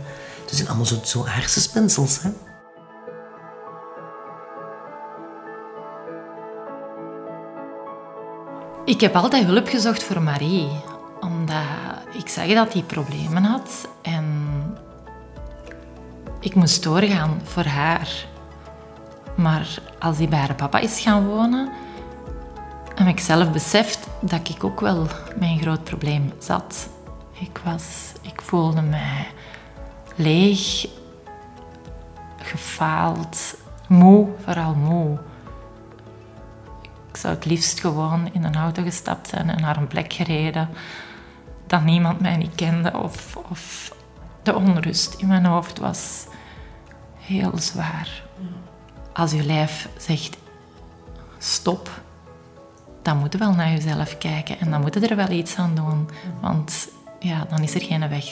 Het 0.45 0.55
zijn 0.55 0.67
allemaal 0.67 0.85
zo, 0.85 0.99
zo 1.03 1.23
hersenspinsels. 1.25 2.21
Hè? 2.21 2.29
Ik 8.85 9.01
heb 9.01 9.15
altijd 9.15 9.45
hulp 9.45 9.67
gezocht 9.67 10.03
voor 10.03 10.21
Marie. 10.21 10.69
Omdat 11.19 11.61
ik 12.13 12.27
zag 12.27 12.47
dat 12.47 12.73
hij 12.73 12.81
problemen 12.81 13.43
had. 13.43 13.87
En 14.01 14.25
ik 16.39 16.55
moest 16.55 16.83
doorgaan 16.83 17.41
voor 17.43 17.63
haar. 17.63 18.25
Maar 19.35 19.67
als 19.99 20.17
hij 20.17 20.27
bij 20.27 20.39
haar 20.39 20.55
papa 20.55 20.79
is 20.79 20.99
gaan 20.99 21.27
wonen, 21.27 21.69
heb 22.95 23.07
ik 23.07 23.19
zelf 23.19 23.51
beseft 23.51 24.07
dat 24.19 24.49
ik 24.49 24.63
ook 24.63 24.79
wel 24.79 25.07
een 25.39 25.59
groot 25.59 25.83
probleem 25.83 26.33
zat. 26.39 26.89
Ik, 27.39 27.61
was, 27.63 28.11
ik 28.21 28.41
voelde 28.41 28.81
mij 28.81 29.27
leeg, 30.15 30.87
gefaald, 32.37 33.55
moe, 33.87 34.27
vooral 34.43 34.73
moe. 34.73 35.17
Zou 37.21 37.33
het 37.33 37.45
liefst 37.45 37.79
gewoon 37.79 38.29
in 38.33 38.43
een 38.43 38.55
auto 38.55 38.83
gestapt 38.83 39.27
zijn 39.27 39.49
en 39.49 39.61
naar 39.61 39.77
een 39.77 39.87
plek 39.87 40.13
gereden 40.13 40.69
dat 41.67 41.83
niemand 41.83 42.19
mij 42.19 42.37
niet 42.37 42.55
kende 42.55 42.97
of, 42.97 43.37
of 43.49 43.93
de 44.43 44.55
onrust 44.55 45.13
in 45.13 45.27
mijn 45.27 45.45
hoofd 45.45 45.79
was 45.79 46.25
heel 47.19 47.51
zwaar. 47.55 48.23
Als 49.13 49.31
je 49.31 49.43
lijf 49.43 49.89
zegt 49.97 50.37
stop, 51.37 52.01
dan 53.01 53.17
moet 53.17 53.33
je 53.33 53.39
wel 53.39 53.53
naar 53.53 53.71
jezelf 53.71 54.17
kijken 54.17 54.59
en 54.59 54.71
dan 54.71 54.81
moet 54.81 54.93
je 54.93 55.07
er 55.07 55.15
wel 55.15 55.29
iets 55.29 55.55
aan 55.55 55.75
doen. 55.75 56.09
Want 56.39 56.87
ja, 57.19 57.45
dan 57.49 57.59
is 57.59 57.73
er 57.75 57.81
geen 57.81 58.09
weg 58.09 58.25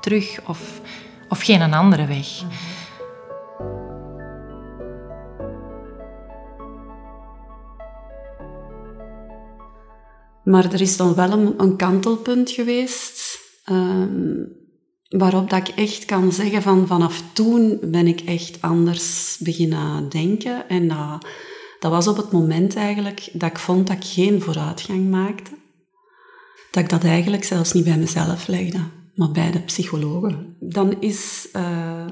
terug 0.00 0.40
of, 0.46 0.80
of 1.28 1.42
geen 1.42 1.74
andere 1.74 2.06
weg. 2.06 2.26
Maar 10.44 10.72
er 10.72 10.80
is 10.80 10.96
dan 10.96 11.14
wel 11.14 11.54
een, 11.56 11.76
kantelpunt 11.76 12.50
geweest 12.50 13.40
um, 13.70 14.46
waarop 15.08 15.50
dat 15.50 15.68
ik 15.68 15.74
echt 15.74 16.04
kan 16.04 16.32
zeggen 16.32 16.62
van 16.62 16.86
vanaf 16.86 17.22
toen 17.32 17.78
ben 17.82 18.06
ik 18.06 18.20
echt 18.20 18.60
anders 18.60 19.36
beginnen 19.40 20.08
denken 20.08 20.68
en 20.68 20.88
dat 21.84 21.92
was 21.92 22.08
op 22.08 22.16
het 22.16 22.32
moment 22.32 22.76
eigenlijk 22.76 23.28
dat 23.32 23.50
ik 23.50 23.58
vond 23.58 23.86
dat 23.86 23.96
ik 23.96 24.04
geen 24.04 24.42
vooruitgang 24.42 25.10
maakte. 25.10 25.50
Dat 26.70 26.82
ik 26.82 26.88
dat 26.88 27.04
eigenlijk 27.04 27.44
zelfs 27.44 27.72
niet 27.72 27.84
bij 27.84 27.96
mezelf 27.96 28.46
legde, 28.46 28.80
maar 29.14 29.30
bij 29.30 29.50
de 29.50 29.60
psychologen. 29.60 30.56
Dan 30.60 31.00
is 31.00 31.48
uh, 31.52 31.62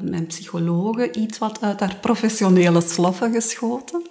mijn 0.03 0.27
psychologe 0.27 1.13
iets 1.13 1.39
wat 1.39 1.61
uit 1.61 1.81
haar 1.81 1.97
professionele 2.01 2.81
sloffen 2.81 3.33
geschoten. 3.33 4.03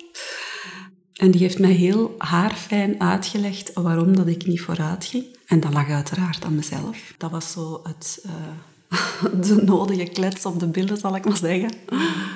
En 1.22 1.32
die 1.32 1.42
heeft 1.42 1.60
mij 1.60 1.72
heel 1.72 2.16
haarfijn 2.18 3.02
uitgelegd 3.02 3.74
waarom 3.74 4.16
dat 4.16 4.28
ik 4.28 4.46
niet 4.46 4.62
vooruit 4.62 5.06
ging. 5.06 5.26
En 5.46 5.60
dat 5.60 5.74
lag 5.74 5.90
uiteraard 5.90 6.46
aan 6.46 6.56
mezelf. 6.56 7.14
Dat 7.18 7.32
was 7.32 7.52
zo 7.52 7.82
het, 7.84 8.26
uh, 8.26 9.42
de 9.48 9.64
nodige 9.64 10.04
klets 10.04 10.46
op 10.46 10.60
de 10.60 10.68
billen, 10.68 10.98
zal 10.98 11.16
ik 11.16 11.26
maar 11.26 11.38
zeggen. 11.38 11.72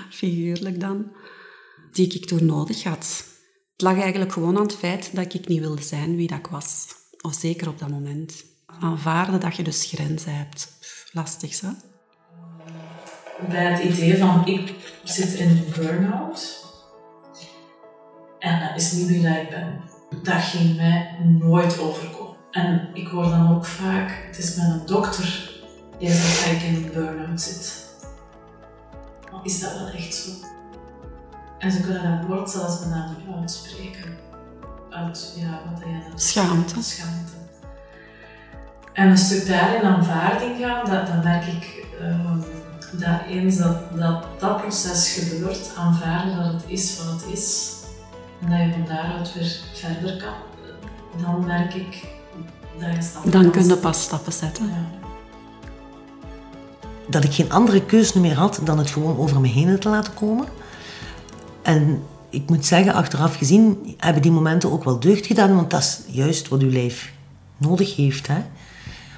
Figuurlijk 0.10 0.80
dan 0.80 1.12
die 1.92 2.14
ik 2.14 2.26
toen 2.26 2.46
nodig 2.46 2.84
had. 2.84 3.26
Het 3.72 3.82
lag 3.82 4.00
eigenlijk 4.00 4.32
gewoon 4.32 4.58
aan 4.58 4.64
het 4.64 4.76
feit 4.76 5.16
dat 5.16 5.34
ik 5.34 5.48
niet 5.48 5.60
wilde 5.60 5.84
zijn 5.84 6.16
wie 6.16 6.28
dat 6.28 6.38
ik 6.38 6.48
was. 6.48 6.86
Of 7.22 7.34
zeker 7.34 7.68
op 7.68 7.80
dat 7.80 7.90
moment. 7.90 8.46
Aanvaarden 8.66 9.40
dat 9.40 9.56
je 9.56 9.64
dus 9.64 9.86
grenzen 9.86 10.36
hebt. 10.36 10.72
lastig, 11.12 11.62
hè? 11.62 11.70
Bij 13.50 13.66
het 13.66 13.84
idee 13.84 14.18
van 14.18 14.48
ik 14.48 14.74
zit 15.04 15.34
in 15.34 15.48
een 15.48 15.66
burn-out. 15.76 16.65
En 18.46 18.60
dat 18.60 18.82
is 18.82 18.92
niet 18.92 19.08
wie 19.08 19.28
ik 19.28 19.50
ben. 19.50 19.82
Dat 20.24 20.42
ging 20.42 20.76
mij 20.76 21.16
nooit 21.24 21.80
overkomen. 21.80 22.36
En 22.52 22.90
ik 22.94 23.08
hoor 23.08 23.24
dan 23.24 23.56
ook 23.56 23.66
vaak, 23.66 24.24
het 24.28 24.38
is 24.38 24.56
met 24.56 24.66
een 24.66 24.86
dokter 24.86 25.52
die 26.00 26.12
zegt 26.12 26.46
dat 26.46 26.54
ik 26.54 26.62
in 26.62 26.76
een 26.76 26.92
burn-out 26.94 27.42
zit. 27.42 27.86
Maar 29.32 29.40
is 29.44 29.60
dat 29.60 29.74
wel 29.78 29.88
echt 29.88 30.16
zo? 30.16 30.30
En 31.58 31.72
ze 31.72 31.82
kunnen 31.82 32.20
dat 32.20 32.28
woord 32.28 32.50
zelfs 32.50 32.80
bijna 32.80 33.10
niet 33.18 33.36
uitspreken. 33.40 34.18
Uit, 34.90 35.34
ja, 35.38 35.62
wat 35.72 35.80
jij 35.80 36.04
dan 36.10 36.20
Schaamte. 36.20 36.84
Schaamte. 36.84 37.32
En 38.94 39.10
een 39.10 39.18
stuk 39.18 39.48
daarin 39.48 39.82
aanvaarding 39.82 40.60
gaan, 40.60 40.86
dat, 40.90 41.08
dan 41.08 41.24
merk 41.24 41.46
ik 41.46 41.86
uh, 42.02 42.32
dat 42.92 43.22
eens 43.28 43.58
dat, 43.58 43.98
dat 43.98 44.40
dat 44.40 44.58
proces 44.58 45.14
gebeurt, 45.14 45.72
aanvaarden 45.78 46.36
dat 46.36 46.54
het 46.54 46.64
is 46.68 46.98
wat 46.98 47.22
het 47.22 47.32
is, 47.32 47.75
en 48.46 48.52
dat 48.52 48.60
je 48.60 48.72
van 48.72 48.96
daaruit 48.96 49.34
weer 49.34 49.60
verder 49.74 50.18
kan, 50.18 50.34
dan 51.24 51.46
merk 51.46 51.74
ik 51.74 52.08
dat 52.80 52.96
je 52.96 53.02
stappen 53.02 53.32
Dan 53.32 53.52
kun 53.52 53.68
je 53.68 53.78
pas 53.78 54.02
stappen 54.02 54.34
zetten. 54.34 54.68
Ja. 54.68 55.08
Dat 57.08 57.24
ik 57.24 57.34
geen 57.34 57.52
andere 57.52 57.86
keuze 57.86 58.20
meer 58.20 58.36
had 58.36 58.60
dan 58.64 58.78
het 58.78 58.90
gewoon 58.90 59.18
over 59.18 59.42
me 59.42 59.48
heen 59.48 59.80
te 59.80 59.90
laten 59.90 60.14
komen. 60.14 60.48
En 61.62 62.04
ik 62.30 62.50
moet 62.50 62.66
zeggen, 62.66 62.94
achteraf 62.94 63.36
gezien 63.36 63.96
hebben 63.98 64.22
die 64.22 64.32
momenten 64.32 64.72
ook 64.72 64.84
wel 64.84 65.00
deugd 65.00 65.26
gedaan, 65.26 65.56
want 65.56 65.72
dat 65.72 65.82
is 65.82 66.00
juist 66.08 66.48
wat 66.48 66.62
uw 66.62 66.72
lijf 66.72 67.14
nodig 67.58 67.96
heeft. 67.96 68.28
Hè? 68.28 68.38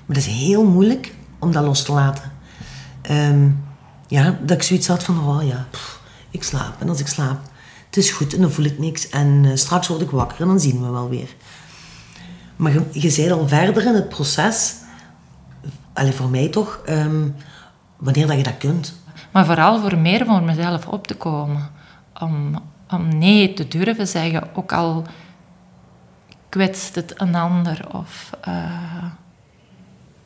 Maar 0.06 0.16
dat 0.16 0.18
is 0.18 0.26
heel 0.26 0.64
moeilijk 0.64 1.14
om 1.40 1.52
dat 1.52 1.64
los 1.64 1.84
te 1.84 1.92
laten. 1.92 2.32
Ehm, 3.02 3.50
ja, 4.08 4.38
dat 4.42 4.58
ik 4.58 4.64
zoiets 4.64 4.88
had 4.88 5.04
van, 5.04 5.28
oh 5.28 5.48
ja, 5.48 5.68
ik 6.32 6.44
slaap. 6.44 6.82
En 6.82 6.90
als 6.90 7.00
ik 7.00 7.08
slaap, 7.08 7.40
het 7.98 8.06
is 8.06 8.12
goed 8.12 8.34
en 8.34 8.42
dan 8.42 8.52
voel 8.52 8.66
ik 8.66 8.80
niks. 8.80 9.10
En 9.10 9.44
uh, 9.44 9.52
straks 9.56 9.88
word 9.88 10.02
ik 10.02 10.10
wakker 10.10 10.42
en 10.42 10.48
dan 10.48 10.60
zien 10.60 10.82
we 10.82 10.90
wel 10.90 11.10
weer. 11.10 11.36
Maar 12.56 12.72
je, 12.92 13.14
bent 13.16 13.32
al 13.32 13.48
verder 13.48 13.86
in 13.86 13.94
het 13.94 14.10
proces, 14.10 14.76
alleen 15.94 16.14
voor 16.14 16.30
mij 16.30 16.48
toch, 16.48 16.82
um, 16.90 17.36
wanneer 17.98 18.28
dat 18.28 18.38
je 18.38 18.44
dat 18.44 18.58
kunt. 18.58 19.02
Maar 19.32 19.46
vooral 19.46 19.80
voor 19.80 19.98
meer 19.98 20.26
voor 20.26 20.44
mezelf 20.44 20.88
op 20.88 21.08
te 21.08 21.16
komen 21.16 21.70
om, 22.20 22.60
om 22.90 23.18
nee 23.18 23.54
te 23.54 23.68
durven 23.68 24.08
zeggen, 24.08 24.56
ook 24.56 24.74
al 24.74 25.06
kwetst 26.50 26.96
het 26.96 27.22
een 27.22 27.36
ander. 27.36 27.88
Of, 27.92 28.30
uh, 28.48 29.04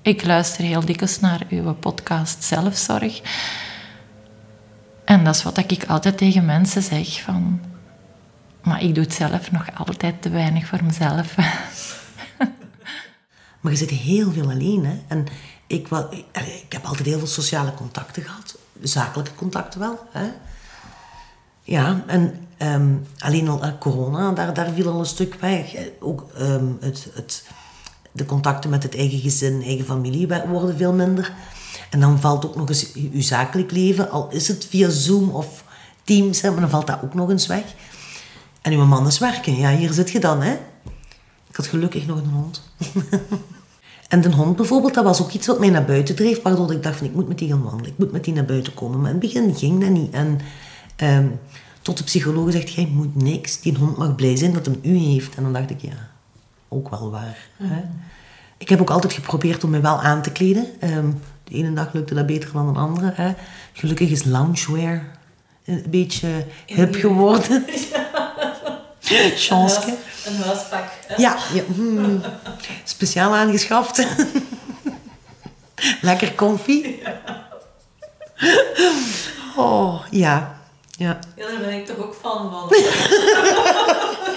ik 0.01 0.25
luister 0.25 0.63
heel 0.63 0.85
dikwijls 0.85 1.19
naar 1.19 1.41
uw 1.49 1.73
podcast 1.73 2.43
Zelfzorg. 2.43 3.21
En 5.11 5.23
dat 5.23 5.35
is 5.35 5.43
wat 5.43 5.57
ik 5.57 5.85
altijd 5.87 6.17
tegen 6.17 6.45
mensen 6.45 6.81
zeg. 6.81 7.21
Van, 7.21 7.61
Maar 8.63 8.83
ik 8.83 8.95
doe 8.95 9.03
het 9.03 9.13
zelf 9.13 9.51
nog 9.51 9.65
altijd 9.73 10.21
te 10.21 10.29
weinig 10.29 10.67
voor 10.67 10.83
mezelf. 10.83 11.35
Maar 13.59 13.71
je 13.71 13.77
zit 13.77 13.89
heel 13.89 14.31
veel 14.31 14.49
alleen, 14.49 14.85
hè. 14.85 14.99
En 15.07 15.25
ik, 15.67 15.87
wel, 15.87 16.13
ik, 16.33 16.65
heb 16.69 16.85
altijd 16.85 17.07
heel 17.07 17.17
veel 17.17 17.27
sociale 17.27 17.73
contacten 17.73 18.23
gehad. 18.23 18.57
Zakelijke 18.81 19.35
contacten 19.35 19.79
wel, 19.79 19.99
hè. 20.11 20.29
Ja, 21.61 22.03
en 22.07 22.47
ehm, 22.57 22.95
alleen 23.17 23.49
al 23.49 23.65
uh, 23.65 23.71
corona, 23.79 24.31
daar, 24.31 24.53
daar 24.53 24.69
viel 24.69 24.91
al 24.91 24.99
een 24.99 25.05
stuk 25.05 25.35
weg. 25.39 25.75
Ook 25.99 26.31
ehm, 26.37 26.65
het, 26.79 27.07
het, 27.13 27.47
de 28.11 28.25
contacten 28.25 28.69
met 28.69 28.83
het 28.83 28.95
eigen 28.95 29.19
gezin, 29.19 29.63
eigen 29.63 29.85
familie 29.85 30.27
worden 30.47 30.77
veel 30.77 30.93
minder. 30.93 31.33
En 31.91 31.99
dan 31.99 32.19
valt 32.19 32.45
ook 32.45 32.55
nog 32.55 32.69
eens 32.69 32.91
je 32.93 33.21
zakelijk 33.21 33.71
leven, 33.71 34.09
al 34.09 34.27
is 34.29 34.47
het 34.47 34.65
via 34.65 34.89
Zoom 34.89 35.29
of 35.29 35.63
Teams, 36.03 36.41
hè, 36.41 36.51
maar 36.51 36.61
dan 36.61 36.69
valt 36.69 36.87
dat 36.87 36.99
ook 37.03 37.13
nog 37.13 37.29
eens 37.29 37.47
weg. 37.47 37.63
En 38.61 38.71
uw 38.71 38.85
man 38.85 39.07
is 39.07 39.19
werken, 39.19 39.55
ja, 39.55 39.75
hier 39.75 39.93
zit 39.93 40.09
je 40.09 40.19
dan, 40.19 40.41
hè. 40.41 40.51
Ik 41.49 41.55
had 41.55 41.67
gelukkig 41.67 42.05
nog 42.05 42.17
een 42.17 42.29
hond. 42.29 42.61
en 44.07 44.21
de 44.21 44.31
hond 44.31 44.55
bijvoorbeeld, 44.55 44.93
dat 44.93 45.03
was 45.03 45.21
ook 45.21 45.31
iets 45.31 45.47
wat 45.47 45.59
mij 45.59 45.69
naar 45.69 45.85
buiten 45.85 46.15
dreef, 46.15 46.41
waardoor 46.41 46.71
ik 46.71 46.83
dacht 46.83 46.97
van, 46.97 47.07
ik 47.07 47.13
moet 47.13 47.27
met 47.27 47.37
die 47.37 47.49
gaan 47.49 47.63
wandelen, 47.63 47.91
ik 47.91 47.97
moet 47.97 48.11
met 48.11 48.23
die 48.23 48.33
naar 48.33 48.45
buiten 48.45 48.73
komen. 48.73 49.01
Maar 49.01 49.11
in 49.11 49.19
het 49.21 49.31
begin 49.31 49.55
ging 49.55 49.81
dat 49.81 49.89
niet. 49.89 50.13
En 50.13 50.39
ehm, 50.95 51.27
tot 51.81 51.97
de 51.97 52.03
psycholoog 52.03 52.51
zegt, 52.51 52.71
jij 52.71 52.89
moet 52.93 53.15
niks, 53.15 53.61
die 53.61 53.77
hond 53.77 53.97
mag 53.97 54.15
blij 54.15 54.35
zijn 54.35 54.53
dat 54.53 54.65
hem 54.65 54.79
u 54.81 54.97
heeft. 54.97 55.35
En 55.35 55.43
dan 55.43 55.53
dacht 55.53 55.69
ik, 55.69 55.81
ja, 55.81 56.09
ook 56.67 56.89
wel 56.89 57.11
waar. 57.11 57.47
Hè? 57.57 57.81
Ik 58.57 58.69
heb 58.69 58.81
ook 58.81 58.89
altijd 58.89 59.13
geprobeerd 59.13 59.63
om 59.63 59.69
me 59.69 59.79
wel 59.79 60.01
aan 60.01 60.21
te 60.21 60.31
kleden. 60.31 60.65
Um, 60.83 61.19
de 61.51 61.57
ene 61.57 61.73
dag 61.73 61.93
lukte 61.93 62.13
dat 62.13 62.25
beter 62.25 62.49
dan 62.53 62.73
de 62.73 62.79
andere. 62.79 63.11
Hè? 63.15 63.33
Gelukkig 63.73 64.09
is 64.09 64.23
loungewear 64.23 65.11
een 65.65 65.85
beetje 65.87 66.45
hip 66.65 66.95
geworden. 66.95 67.65
Chanske. 69.35 69.97
Een 70.25 70.41
huispak. 70.41 70.83
Ja, 71.17 71.37
ja 71.53 71.63
hmm. 71.75 72.21
speciaal 72.83 73.35
aangeschaft. 73.35 74.07
Lekker 76.01 76.35
comfy. 76.35 76.95
Oh, 79.57 80.03
ja. 80.09 80.59
Ja. 80.89 81.19
ja, 81.35 81.47
daar 81.47 81.59
ben 81.59 81.73
ik 81.73 81.85
toch 81.85 81.97
ook 81.97 82.15
fan 82.21 82.51
van. 82.51 82.69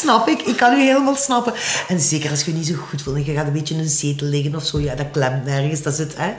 Snap 0.00 0.28
ik, 0.28 0.42
ik 0.42 0.56
kan 0.56 0.72
u 0.72 0.80
helemaal 0.80 1.16
snappen. 1.16 1.52
En 1.88 2.00
zeker 2.00 2.30
als 2.30 2.44
je 2.44 2.50
je 2.50 2.56
niet 2.56 2.66
zo 2.66 2.74
goed 2.74 3.02
voelt 3.02 3.16
en 3.16 3.24
je 3.24 3.32
gaat 3.32 3.46
een 3.46 3.52
beetje 3.52 3.74
in 3.74 3.80
een 3.80 3.88
zetel 3.88 4.26
liggen 4.26 4.54
of 4.54 4.64
zo, 4.64 4.80
ja, 4.80 4.94
dat 4.94 5.10
klemt 5.12 5.44
nergens, 5.44 5.82
dat 5.82 5.94
zit, 5.94 6.16
hè? 6.16 6.26
Ja. 6.26 6.36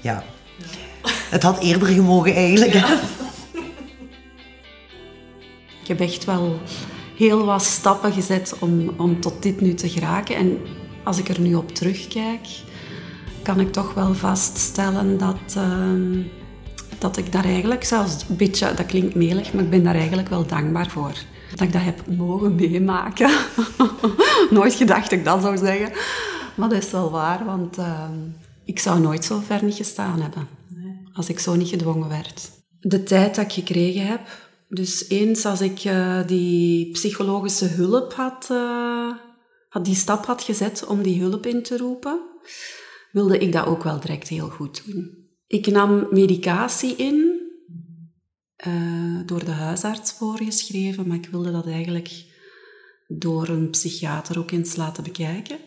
ja. 0.00 0.24
Het 1.30 1.42
had 1.42 1.62
eerder 1.62 1.88
gemogen 1.88 2.34
eigenlijk. 2.34 2.72
Ja. 2.72 2.98
Ik 5.82 5.88
heb 5.88 6.00
echt 6.00 6.24
wel 6.24 6.60
heel 7.16 7.44
wat 7.44 7.64
stappen 7.64 8.12
gezet 8.12 8.54
om, 8.58 8.94
om 8.96 9.20
tot 9.20 9.42
dit 9.42 9.60
nu 9.60 9.74
te 9.74 9.88
geraken. 9.88 10.36
En 10.36 10.58
als 11.04 11.18
ik 11.18 11.28
er 11.28 11.40
nu 11.40 11.54
op 11.54 11.74
terugkijk, 11.74 12.46
kan 13.42 13.60
ik 13.60 13.72
toch 13.72 13.94
wel 13.94 14.14
vaststellen 14.14 15.18
dat, 15.18 15.54
uh, 15.56 16.24
dat 16.98 17.16
ik 17.16 17.32
daar 17.32 17.44
eigenlijk 17.44 17.84
zelfs 17.84 18.24
een 18.28 18.36
beetje, 18.36 18.74
dat 18.74 18.86
klinkt 18.86 19.14
melig, 19.14 19.52
maar 19.52 19.64
ik 19.64 19.70
ben 19.70 19.84
daar 19.84 19.94
eigenlijk 19.94 20.28
wel 20.28 20.46
dankbaar 20.46 20.90
voor. 20.90 21.12
Dat 21.50 21.60
ik 21.60 21.72
dat 21.72 21.82
heb 21.82 22.06
mogen 22.16 22.54
meemaken. 22.54 23.30
nooit 24.50 24.74
gedacht 24.74 25.10
dat 25.10 25.18
ik 25.18 25.24
dat 25.24 25.42
zou 25.42 25.56
zeggen. 25.56 25.92
Maar 26.56 26.68
dat 26.68 26.82
is 26.82 26.90
wel 26.90 27.10
waar, 27.10 27.44
want 27.44 27.78
uh, 27.78 28.08
ik 28.64 28.78
zou 28.78 29.00
nooit 29.00 29.24
zo 29.24 29.40
ver 29.46 29.64
niet 29.64 29.74
gestaan 29.74 30.20
hebben. 30.20 30.48
Als 31.12 31.28
ik 31.28 31.38
zo 31.38 31.54
niet 31.54 31.68
gedwongen 31.68 32.08
werd. 32.08 32.50
De 32.80 33.02
tijd 33.02 33.34
dat 33.34 33.44
ik 33.44 33.52
gekregen 33.52 34.06
heb, 34.06 34.20
dus 34.68 35.08
eens 35.08 35.44
als 35.44 35.60
ik 35.60 35.84
uh, 35.84 36.26
die 36.26 36.90
psychologische 36.90 37.66
hulp 37.66 38.12
had, 38.12 38.48
uh, 38.52 39.12
had, 39.68 39.84
die 39.84 39.94
stap 39.94 40.26
had 40.26 40.42
gezet 40.42 40.86
om 40.86 41.02
die 41.02 41.20
hulp 41.20 41.46
in 41.46 41.62
te 41.62 41.76
roepen, 41.76 42.20
wilde 43.12 43.38
ik 43.38 43.52
dat 43.52 43.66
ook 43.66 43.82
wel 43.82 44.00
direct 44.00 44.28
heel 44.28 44.48
goed 44.48 44.82
doen. 44.86 45.24
Ik 45.46 45.66
nam 45.66 46.06
medicatie 46.10 46.96
in, 46.96 47.35
uh, 48.66 49.20
door 49.26 49.44
de 49.44 49.50
huisarts 49.50 50.12
voorgeschreven, 50.12 51.06
maar 51.06 51.16
ik 51.16 51.28
wilde 51.28 51.52
dat 51.52 51.66
eigenlijk 51.66 52.24
door 53.06 53.48
een 53.48 53.70
psychiater 53.70 54.38
ook 54.38 54.50
eens 54.50 54.76
laten 54.76 55.02
bekijken. 55.02 55.58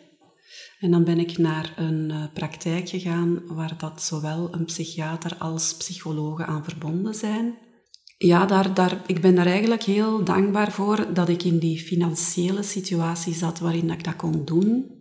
En 0.80 0.92
dan 0.92 1.04
ben 1.04 1.20
ik 1.20 1.38
naar 1.38 1.74
een 1.78 2.30
praktijk 2.34 2.90
gegaan 2.90 3.42
waar 3.48 3.78
dat 3.78 4.04
zowel 4.04 4.54
een 4.54 4.66
psychiater 4.66 5.36
als 5.38 5.78
psychologen 5.78 6.48
aan 6.48 6.64
verbonden 6.64 7.14
zijn. 7.14 7.58
Ja, 8.18 8.46
daar, 8.46 8.74
daar, 8.74 9.02
ik 9.06 9.22
ben 9.22 9.36
daar 9.36 9.46
eigenlijk 9.46 9.84
heel 9.84 10.24
dankbaar 10.24 10.72
voor 10.72 11.14
dat 11.14 11.30
ik 11.30 11.44
in 11.44 11.60
die 11.60 11.80
financiële 11.80 12.64
situatie 12.64 13.34
zat 13.34 13.60
waarin 13.60 13.90
ik 13.90 14.04
dat 14.04 14.16
kon 14.16 14.46
doen. 14.46 14.98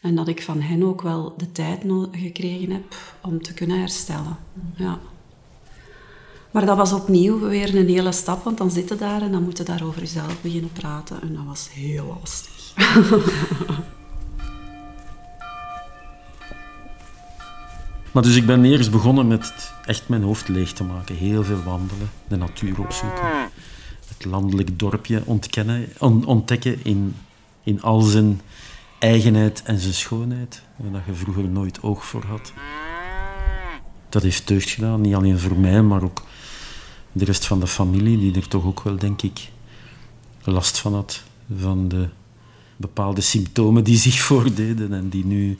En 0.00 0.14
dat 0.14 0.28
ik 0.28 0.42
van 0.42 0.60
hen 0.60 0.82
ook 0.82 1.02
wel 1.02 1.36
de 1.36 1.52
tijd 1.52 1.82
gekregen 2.10 2.70
heb 2.70 3.18
om 3.22 3.42
te 3.42 3.54
kunnen 3.54 3.78
herstellen. 3.78 4.38
Ja. 4.76 5.00
Maar 6.54 6.66
dat 6.66 6.76
was 6.76 6.92
opnieuw 6.92 7.38
weer 7.38 7.74
een 7.74 7.88
hele 7.88 8.12
stap, 8.12 8.44
want 8.44 8.58
dan 8.58 8.70
zitten 8.70 8.98
daar 8.98 9.22
en 9.22 9.32
dan 9.32 9.42
moet 9.42 9.58
je 9.58 9.64
daar 9.64 9.84
over 9.84 10.00
jezelf 10.00 10.40
beginnen 10.40 10.72
praten. 10.72 11.22
En 11.22 11.34
dat 11.34 11.44
was 11.46 11.68
heel 11.72 12.18
lastig. 12.20 12.72
Maar 18.12 18.22
dus 18.22 18.36
ik 18.36 18.46
ben 18.46 18.64
eerst 18.64 18.90
begonnen 18.90 19.26
met 19.26 19.72
echt 19.84 20.08
mijn 20.08 20.22
hoofd 20.22 20.48
leeg 20.48 20.72
te 20.72 20.84
maken. 20.84 21.14
Heel 21.14 21.44
veel 21.44 21.62
wandelen, 21.62 22.10
de 22.28 22.36
natuur 22.36 22.80
opzoeken. 22.80 23.28
Het 24.08 24.24
landelijk 24.24 24.78
dorpje 24.78 25.22
ontkennen, 25.24 25.88
ontdekken 26.24 26.84
in, 26.84 27.16
in 27.62 27.82
al 27.82 28.00
zijn 28.00 28.40
eigenheid 28.98 29.62
en 29.62 29.78
zijn 29.78 29.94
schoonheid. 29.94 30.62
Waar 30.76 31.02
je 31.06 31.14
vroeger 31.14 31.44
nooit 31.44 31.82
oog 31.82 32.06
voor 32.06 32.24
had. 32.24 32.52
Dat 34.08 34.22
heeft 34.22 34.48
deugd 34.48 34.70
gedaan, 34.70 35.00
niet 35.00 35.14
alleen 35.14 35.38
voor 35.38 35.56
mij, 35.56 35.82
maar 35.82 36.02
ook 36.02 36.22
de 37.14 37.24
rest 37.24 37.46
van 37.46 37.60
de 37.60 37.66
familie, 37.66 38.18
die 38.18 38.34
er 38.42 38.48
toch 38.48 38.64
ook 38.64 38.82
wel, 38.82 38.96
denk 38.96 39.22
ik, 39.22 39.50
last 40.44 40.78
van 40.78 40.94
had. 40.94 41.22
Van 41.58 41.88
de 41.88 42.08
bepaalde 42.76 43.20
symptomen 43.20 43.84
die 43.84 43.96
zich 43.96 44.20
voordeden 44.28 44.92
en 44.92 45.08
die 45.08 45.24
nu 45.24 45.58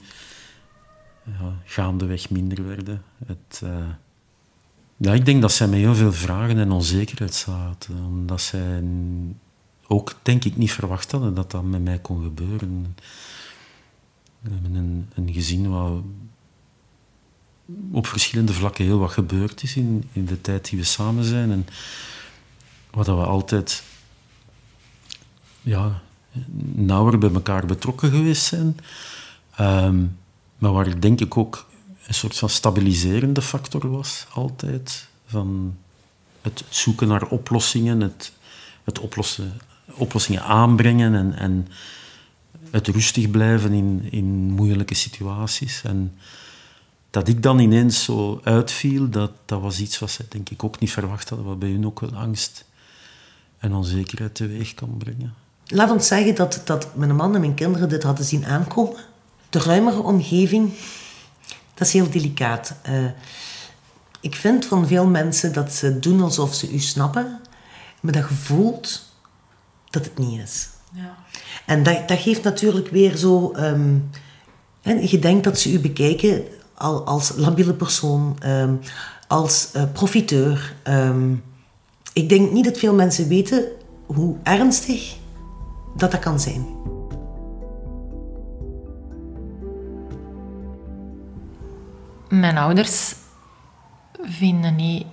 ja, 1.23 1.53
gaandeweg 1.65 2.29
minder 2.29 2.67
werden. 2.67 3.03
Het, 3.25 3.61
uh, 3.63 3.89
ja, 4.97 5.13
ik 5.13 5.25
denk 5.25 5.41
dat 5.41 5.51
zij 5.51 5.67
met 5.67 5.79
heel 5.79 5.95
veel 5.95 6.13
vragen 6.13 6.57
en 6.57 6.71
onzekerheid 6.71 7.33
zaten. 7.33 8.05
Omdat 8.05 8.41
zij 8.41 8.83
ook, 9.87 10.15
denk 10.21 10.45
ik, 10.45 10.57
niet 10.57 10.71
verwacht 10.71 11.11
hadden 11.11 11.33
dat 11.33 11.51
dat 11.51 11.63
met 11.63 11.83
mij 11.83 11.99
kon 11.99 12.23
gebeuren. 12.23 12.95
Een, 14.43 15.09
een 15.15 15.33
gezin 15.33 15.69
waar 15.69 15.91
op 17.91 18.07
verschillende 18.07 18.53
vlakken 18.53 18.85
heel 18.85 18.99
wat 18.99 19.11
gebeurd 19.11 19.63
is 19.63 19.75
in, 19.75 20.09
in 20.11 20.25
de 20.25 20.41
tijd 20.41 20.69
die 20.69 20.79
we 20.79 20.85
samen 20.85 21.23
zijn. 21.23 21.51
En 21.51 21.67
wat 22.91 23.05
we 23.05 23.11
altijd 23.11 23.83
ja, 25.61 26.01
nauwer 26.73 27.17
bij 27.17 27.33
elkaar 27.33 27.65
betrokken 27.65 28.09
geweest 28.09 28.43
zijn. 28.43 28.77
Um, 29.59 30.17
maar 30.57 30.71
waar 30.71 30.99
denk 30.99 31.21
ik 31.21 31.37
ook 31.37 31.67
een 32.07 32.13
soort 32.13 32.37
van 32.37 32.49
stabiliserende 32.49 33.41
factor 33.41 33.91
was, 33.91 34.25
altijd. 34.33 35.07
Van 35.25 35.77
het 36.41 36.63
zoeken 36.69 37.07
naar 37.07 37.27
oplossingen, 37.27 38.01
het, 38.01 38.31
het 38.83 38.99
oplossen, 38.99 39.53
oplossingen 39.93 40.43
aanbrengen 40.43 41.15
en, 41.15 41.33
en 41.33 41.67
het 42.69 42.87
rustig 42.87 43.31
blijven 43.31 43.73
in, 43.73 44.07
in 44.11 44.25
moeilijke 44.51 44.95
situaties. 44.95 45.81
En 45.83 46.17
dat 47.15 47.27
ik 47.27 47.43
dan 47.43 47.59
ineens 47.59 48.03
zo 48.03 48.39
uitviel, 48.43 49.09
dat, 49.09 49.31
dat 49.45 49.61
was 49.61 49.79
iets 49.79 49.99
wat 49.99 50.11
ze 50.11 50.25
denk 50.29 50.49
ik 50.49 50.63
ook 50.63 50.79
niet 50.79 50.91
verwacht 50.91 51.29
hadden, 51.29 51.47
wat 51.47 51.59
bij 51.59 51.69
hun 51.69 51.85
ook 51.85 51.99
wel 51.99 52.15
angst 52.15 52.65
en 53.57 53.73
onzekerheid 53.73 54.35
teweeg 54.35 54.73
kan 54.73 54.95
brengen. 54.97 55.33
Laat 55.65 55.91
ons 55.91 56.07
zeggen 56.07 56.35
dat, 56.35 56.61
dat 56.65 56.95
mijn 56.95 57.15
man 57.15 57.33
en 57.35 57.39
mijn 57.39 57.53
kinderen 57.53 57.89
dit 57.89 58.03
hadden 58.03 58.25
zien 58.25 58.45
aankomen 58.45 58.99
de 59.49 59.59
ruimere 59.59 60.01
omgeving, 60.01 60.73
dat 61.73 61.87
is 61.87 61.93
heel 61.93 62.09
delicaat. 62.09 62.75
Uh, 62.89 63.05
ik 64.21 64.35
vind 64.35 64.65
van 64.65 64.87
veel 64.87 65.07
mensen 65.07 65.53
dat 65.53 65.73
ze 65.73 65.99
doen 65.99 66.21
alsof 66.21 66.53
ze 66.53 66.71
u 66.71 66.79
snappen, 66.79 67.39
maar 68.01 68.13
dat 68.13 68.29
je 68.29 68.35
voelt 68.35 69.09
dat 69.89 70.05
het 70.05 70.17
niet 70.17 70.41
is. 70.41 70.67
Ja. 70.91 71.15
En 71.65 71.83
dat, 71.83 72.07
dat 72.07 72.19
geeft 72.19 72.43
natuurlijk 72.43 72.87
weer 72.87 73.15
zo... 73.15 73.53
Um, 73.57 74.09
je 74.81 75.19
denkt 75.19 75.43
dat 75.43 75.59
ze 75.59 75.71
u 75.71 75.79
bekijken 75.79 76.43
al, 76.77 77.05
als 77.05 77.33
labiele 77.35 77.73
persoon, 77.73 78.37
um, 78.45 78.79
als 79.27 79.71
uh, 79.75 79.83
profiteur. 79.93 80.75
Um, 80.87 81.43
ik 82.13 82.29
denk 82.29 82.51
niet 82.51 82.65
dat 82.65 82.77
veel 82.77 82.93
mensen 82.93 83.27
weten 83.27 83.65
hoe 84.05 84.37
ernstig 84.43 85.15
dat 85.95 86.11
dat 86.11 86.19
kan 86.19 86.39
zijn. 86.39 86.65
Mijn 92.29 92.57
ouders 92.57 93.15
vinden 94.21 94.75
niet 94.75 95.05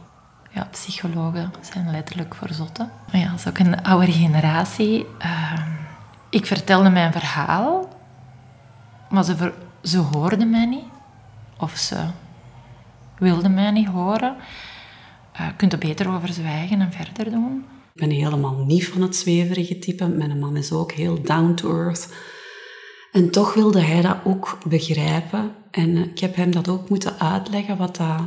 ja, 0.51 0.69
psychologen 0.71 1.53
zijn 1.61 1.91
letterlijk 1.91 2.35
voor 2.35 2.53
zotten. 2.53 2.91
Maar 3.11 3.21
ja, 3.21 3.31
dat 3.31 3.39
is 3.39 3.49
ook 3.49 3.59
een 3.59 3.83
oude 3.83 4.13
generatie. 4.13 5.07
Ehm, 5.19 5.71
ik 6.31 6.47
vertelde 6.47 6.91
mijn 6.91 7.13
verhaal, 7.13 7.89
maar 9.11 9.25
ze, 9.25 9.53
ze 9.83 9.99
hoorden 9.99 10.51
mij 10.51 10.67
niet. 10.67 10.92
Of 11.63 11.77
ze 11.77 11.97
wilden 13.19 13.55
mij 13.55 13.71
niet 13.71 13.87
horen. 13.87 14.37
Uh, 15.41 15.47
je 15.47 15.57
kunt 15.57 15.73
er 15.73 15.79
beter 15.79 16.15
over 16.15 16.29
zwijgen 16.29 16.81
en 16.81 16.93
verder 16.93 17.31
doen. 17.31 17.65
Ik 17.95 18.01
ben 18.01 18.11
helemaal 18.11 18.65
niet 18.65 18.87
van 18.87 19.03
het 19.03 19.17
zweverige 19.17 19.79
type. 19.79 20.09
Mijn 20.09 20.39
man 20.39 20.57
is 20.57 20.73
ook 20.73 20.93
heel 20.93 21.23
down 21.23 21.55
to 21.55 21.71
earth. 21.71 22.09
En 23.13 23.31
toch 23.31 23.55
wilde 23.55 23.81
hij 23.81 24.03
dat 24.03 24.17
ook 24.25 24.59
begrijpen. 24.69 25.55
En 25.71 25.97
eh, 25.97 26.03
ik 26.03 26.19
heb 26.19 26.37
hem 26.37 26.51
dat 26.51 26.69
ook 26.69 26.89
moeten 26.89 27.19
uitleggen 27.19 27.77
wat 27.77 27.97
dat 27.97 28.21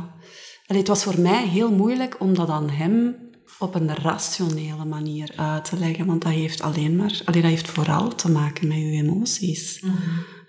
Allee, 0.66 0.80
het 0.80 0.88
was 0.88 1.02
voor 1.02 1.20
mij 1.20 1.48
heel 1.48 1.72
moeilijk 1.72 2.20
om 2.20 2.34
dat 2.34 2.48
aan 2.48 2.70
hem 2.70 3.16
op 3.58 3.74
een 3.74 3.94
rationele 3.94 4.84
manier 4.84 5.32
uit 5.36 5.64
te 5.64 5.78
leggen, 5.78 6.06
want 6.06 6.22
dat 6.22 6.32
heeft 6.32 6.62
alleen 6.62 6.96
maar, 6.96 7.20
allee, 7.24 7.42
dat 7.42 7.50
heeft 7.50 7.68
vooral 7.68 8.14
te 8.14 8.30
maken 8.30 8.68
met 8.68 8.76
je 8.76 8.84
emoties. 8.84 9.80
Mhm. 9.80 9.94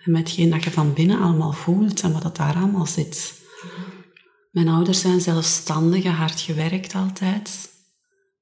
En 0.07 0.13
met 0.13 0.27
hetgeen 0.27 0.49
dat 0.49 0.63
je 0.63 0.71
van 0.71 0.93
binnen 0.93 1.19
allemaal 1.19 1.51
voelt 1.51 2.01
en 2.01 2.13
wat 2.13 2.21
dat 2.21 2.35
daar 2.35 2.55
allemaal 2.55 2.85
zit. 2.85 3.33
Mijn 4.51 4.67
ouders 4.67 4.99
zijn 4.99 5.21
zelfstandig, 5.21 6.05
hard 6.05 6.39
gewerkt 6.39 6.95
altijd. 6.95 7.69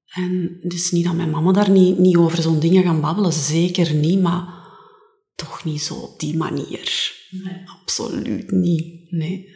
En 0.06 0.58
dus 0.62 0.90
niet 0.90 1.04
dat 1.04 1.14
mijn 1.14 1.30
mama 1.30 1.52
daar 1.52 1.70
niet, 1.70 1.98
niet 1.98 2.16
over 2.16 2.42
zo'n 2.42 2.60
dingen 2.60 2.82
gaan 2.82 3.00
babbelen, 3.00 3.32
zeker 3.32 3.94
niet, 3.94 4.20
maar 4.20 4.48
toch 5.34 5.64
niet 5.64 5.82
zo 5.82 5.94
op 5.94 6.20
die 6.20 6.36
manier. 6.36 7.12
Nee. 7.30 7.62
Absoluut 7.80 8.50
niet, 8.50 9.10
nee. 9.10 9.54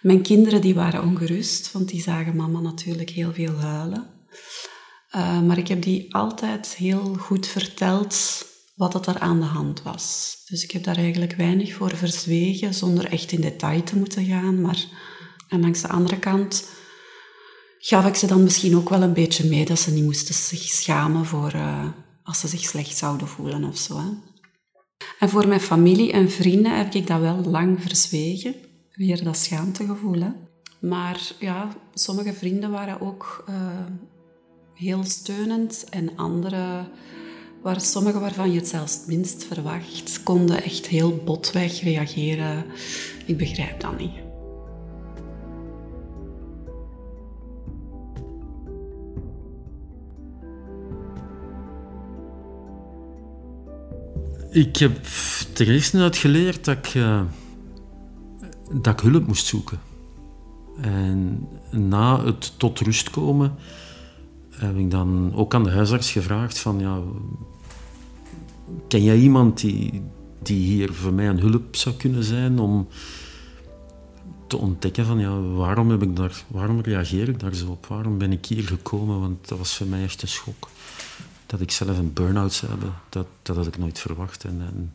Mijn 0.00 0.22
kinderen 0.22 0.60
die 0.60 0.74
waren 0.74 1.02
ongerust, 1.02 1.72
want 1.72 1.88
die 1.88 2.02
zagen 2.02 2.36
mama 2.36 2.60
natuurlijk 2.60 3.10
heel 3.10 3.32
veel 3.32 3.54
huilen. 3.54 4.06
Uh, 5.16 5.42
maar 5.42 5.58
ik 5.58 5.68
heb 5.68 5.82
die 5.82 6.14
altijd 6.14 6.74
heel 6.74 7.14
goed 7.14 7.46
verteld 7.46 8.46
wat 8.78 8.92
het 8.92 9.06
er 9.06 9.18
aan 9.18 9.40
de 9.40 9.46
hand 9.46 9.82
was. 9.82 10.36
Dus 10.46 10.64
ik 10.64 10.70
heb 10.70 10.84
daar 10.84 10.96
eigenlijk 10.96 11.34
weinig 11.34 11.74
voor 11.74 11.96
verzwegen, 11.96 12.74
zonder 12.74 13.04
echt 13.04 13.32
in 13.32 13.40
detail 13.40 13.82
te 13.82 13.96
moeten 13.96 14.24
gaan. 14.24 14.60
Maar 14.60 14.84
en 15.48 15.60
langs 15.60 15.80
de 15.80 15.88
andere 15.88 16.18
kant 16.18 16.68
gaf 17.78 18.06
ik 18.06 18.14
ze 18.14 18.26
dan 18.26 18.42
misschien 18.42 18.76
ook 18.76 18.88
wel 18.88 19.02
een 19.02 19.12
beetje 19.12 19.48
mee 19.48 19.64
dat 19.64 19.78
ze 19.78 19.90
niet 19.90 20.04
moesten 20.04 20.34
zich 20.34 20.60
schamen 20.60 21.24
voor 21.24 21.54
uh, 21.54 21.86
als 22.22 22.40
ze 22.40 22.48
zich 22.48 22.60
slecht 22.60 22.96
zouden 22.96 23.28
voelen 23.28 23.64
of 23.64 23.78
zo. 23.78 24.00
En 25.18 25.28
voor 25.28 25.48
mijn 25.48 25.60
familie 25.60 26.12
en 26.12 26.30
vrienden 26.30 26.76
heb 26.76 26.94
ik 26.94 27.06
dat 27.06 27.20
wel 27.20 27.44
lang 27.44 27.82
verzwegen 27.82 28.54
weer 28.92 29.24
dat 29.24 29.36
schaamtegevoel. 29.36 30.32
Maar 30.80 31.30
ja, 31.38 31.68
sommige 31.94 32.32
vrienden 32.32 32.70
waren 32.70 33.00
ook 33.00 33.44
uh, 33.48 33.54
heel 34.74 35.04
steunend 35.04 35.84
en 35.90 36.16
andere, 36.16 36.88
waar, 37.62 37.80
sommige 37.80 38.18
waarvan 38.18 38.52
je 38.52 38.58
het 38.58 38.68
zelfs 38.68 39.00
minst 39.06 39.44
verwacht, 39.44 40.22
konden 40.22 40.62
echt 40.62 40.86
heel 40.86 41.16
botweg 41.24 41.80
reageren. 41.80 42.64
Ik 43.26 43.36
begrijp 43.36 43.80
dat 43.80 43.98
niet. 43.98 44.26
Ik 54.50 54.76
heb 54.76 55.06
er 55.56 55.68
eerst 55.68 55.94
uit 55.94 56.16
geleerd 56.16 56.64
dat 56.64 56.76
ik... 56.76 56.94
Uh 56.94 57.22
dat 58.70 59.00
ik 59.00 59.00
hulp 59.00 59.26
moest 59.26 59.46
zoeken. 59.46 59.78
En 60.80 61.48
na 61.70 62.24
het 62.24 62.58
tot 62.58 62.80
rust 62.80 63.10
komen 63.10 63.54
heb 64.60 64.76
ik 64.76 64.90
dan 64.90 65.32
ook 65.34 65.54
aan 65.54 65.64
de 65.64 65.70
huisarts 65.70 66.12
gevraagd 66.12 66.58
van 66.58 66.80
ja, 66.80 67.00
ken 68.88 69.02
jij 69.02 69.18
iemand 69.18 69.60
die, 69.60 70.02
die 70.42 70.60
hier 70.60 70.92
voor 70.92 71.12
mij 71.12 71.28
een 71.28 71.40
hulp 71.40 71.76
zou 71.76 71.94
kunnen 71.94 72.24
zijn 72.24 72.58
om 72.58 72.88
te 74.46 74.56
ontdekken 74.56 75.06
van 75.06 75.18
ja, 75.18 75.40
waarom, 75.40 75.90
heb 75.90 76.02
ik 76.02 76.16
daar, 76.16 76.42
waarom 76.46 76.80
reageer 76.80 77.28
ik 77.28 77.40
daar 77.40 77.54
zo 77.54 77.70
op? 77.70 77.86
Waarom 77.86 78.18
ben 78.18 78.32
ik 78.32 78.46
hier 78.46 78.62
gekomen? 78.62 79.20
Want 79.20 79.48
dat 79.48 79.58
was 79.58 79.76
voor 79.76 79.86
mij 79.86 80.02
echt 80.02 80.22
een 80.22 80.28
schok. 80.28 80.68
Dat 81.46 81.60
ik 81.60 81.70
zelf 81.70 81.98
een 81.98 82.12
burn-out 82.12 82.52
zou 82.52 82.70
hebben, 82.70 82.94
dat, 83.08 83.26
dat 83.42 83.56
had 83.56 83.66
ik 83.66 83.78
nooit 83.78 83.98
verwacht. 83.98 84.44
En, 84.44 84.60
en, 84.60 84.94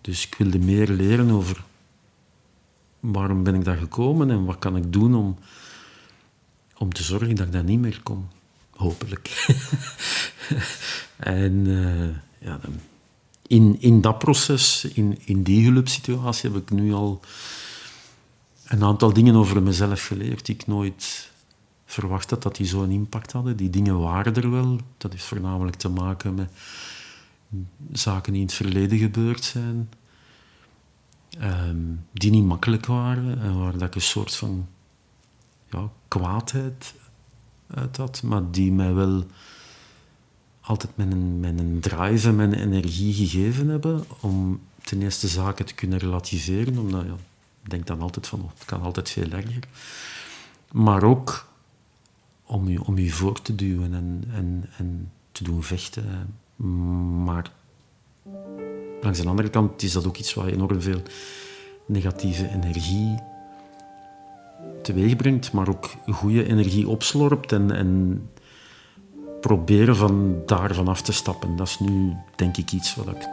dus 0.00 0.26
ik 0.26 0.34
wilde 0.34 0.58
meer 0.58 0.88
leren 0.88 1.30
over 1.30 1.64
waarom 3.00 3.42
ben 3.42 3.54
ik 3.54 3.64
daar 3.64 3.76
gekomen 3.76 4.30
en 4.30 4.44
wat 4.44 4.58
kan 4.58 4.76
ik 4.76 4.92
doen 4.92 5.14
om, 5.14 5.38
om 6.78 6.92
te 6.92 7.02
zorgen 7.02 7.34
dat 7.34 7.46
ik 7.46 7.52
daar 7.52 7.64
niet 7.64 7.80
meer 7.80 8.00
kom. 8.02 8.28
Hopelijk. 8.74 9.46
en 11.16 11.52
uh, 11.52 12.08
ja, 12.38 12.60
in, 13.46 13.80
in 13.80 14.00
dat 14.00 14.18
proces, 14.18 14.84
in, 14.84 15.18
in 15.24 15.42
die 15.42 15.70
hulpsituatie, 15.70 16.50
heb 16.50 16.62
ik 16.62 16.70
nu 16.70 16.92
al 16.92 17.20
een 18.64 18.84
aantal 18.84 19.12
dingen 19.12 19.34
over 19.34 19.62
mezelf 19.62 20.06
geleerd 20.06 20.46
die 20.46 20.54
ik 20.54 20.66
nooit 20.66 21.30
verwacht 21.84 22.42
dat 22.42 22.56
die 22.56 22.66
zo'n 22.66 22.90
impact 22.90 23.32
hadden. 23.32 23.56
Die 23.56 23.70
dingen 23.70 24.00
waren 24.00 24.34
er 24.34 24.50
wel. 24.50 24.78
Dat 24.98 25.12
heeft 25.12 25.24
voornamelijk 25.24 25.76
te 25.76 25.88
maken 25.88 26.34
met 26.34 26.50
zaken 27.92 28.32
die 28.32 28.40
in 28.40 28.46
het 28.46 28.56
verleden 28.56 28.98
gebeurd 28.98 29.44
zijn. 29.44 29.90
Ehm, 31.38 31.94
die 32.12 32.30
niet 32.30 32.44
makkelijk 32.44 32.86
waren 32.86 33.40
en 33.40 33.58
waar 33.58 33.72
dat 33.72 33.82
ik 33.82 33.94
een 33.94 34.00
soort 34.00 34.34
van 34.34 34.68
ja, 35.70 35.88
kwaadheid 36.08 36.94
uit 37.74 37.96
had, 37.96 38.22
maar 38.22 38.50
die 38.50 38.72
mij 38.72 38.94
wel 38.94 39.24
altijd 40.60 40.96
mijn, 40.96 41.40
mijn 41.40 41.80
drive 41.80 42.28
en 42.28 42.36
mijn 42.36 42.52
energie 42.54 43.14
gegeven 43.14 43.68
hebben 43.68 44.04
om 44.20 44.60
ten 44.82 45.02
eerste 45.02 45.28
zaken 45.28 45.66
te 45.66 45.74
kunnen 45.74 45.98
relativeren, 45.98 46.78
omdat 46.78 47.04
ja, 47.04 47.16
ik 47.62 47.70
denk 47.70 47.86
dan 47.86 48.00
altijd 48.00 48.26
van, 48.26 48.40
oh, 48.40 48.50
het 48.54 48.64
kan 48.64 48.82
altijd 48.82 49.10
veel 49.10 49.30
erger. 49.30 49.68
Maar 50.72 51.02
ook 51.02 51.46
om 52.44 52.68
je, 52.68 52.84
om 52.84 52.98
je 52.98 53.10
voor 53.10 53.42
te 53.42 53.54
duwen 53.54 53.94
en, 53.94 54.24
en, 54.32 54.70
en 54.76 55.10
te 55.32 55.44
doen 55.44 55.62
vechten. 55.62 56.34
Maar 57.24 57.50
Langs 59.02 59.20
de 59.20 59.28
andere 59.28 59.50
kant 59.50 59.82
is 59.82 59.92
dat 59.92 60.06
ook 60.06 60.16
iets 60.16 60.34
wat 60.34 60.46
enorm 60.46 60.80
veel 60.80 61.02
negatieve 61.86 62.48
energie 62.48 63.18
teweeg 64.82 65.16
brengt, 65.16 65.52
maar 65.52 65.68
ook 65.68 65.90
goede 66.06 66.46
energie 66.46 66.88
opslorpt 66.88 67.52
en, 67.52 67.70
en 67.70 68.22
proberen 69.40 69.96
van 69.96 70.42
daarvan 70.46 70.88
af 70.88 71.02
te 71.02 71.12
stappen. 71.12 71.56
Dat 71.56 71.66
is 71.66 71.78
nu 71.78 72.16
denk 72.36 72.56
ik 72.56 72.72
iets 72.72 72.94
wat 72.94 73.06
ik 73.06 73.28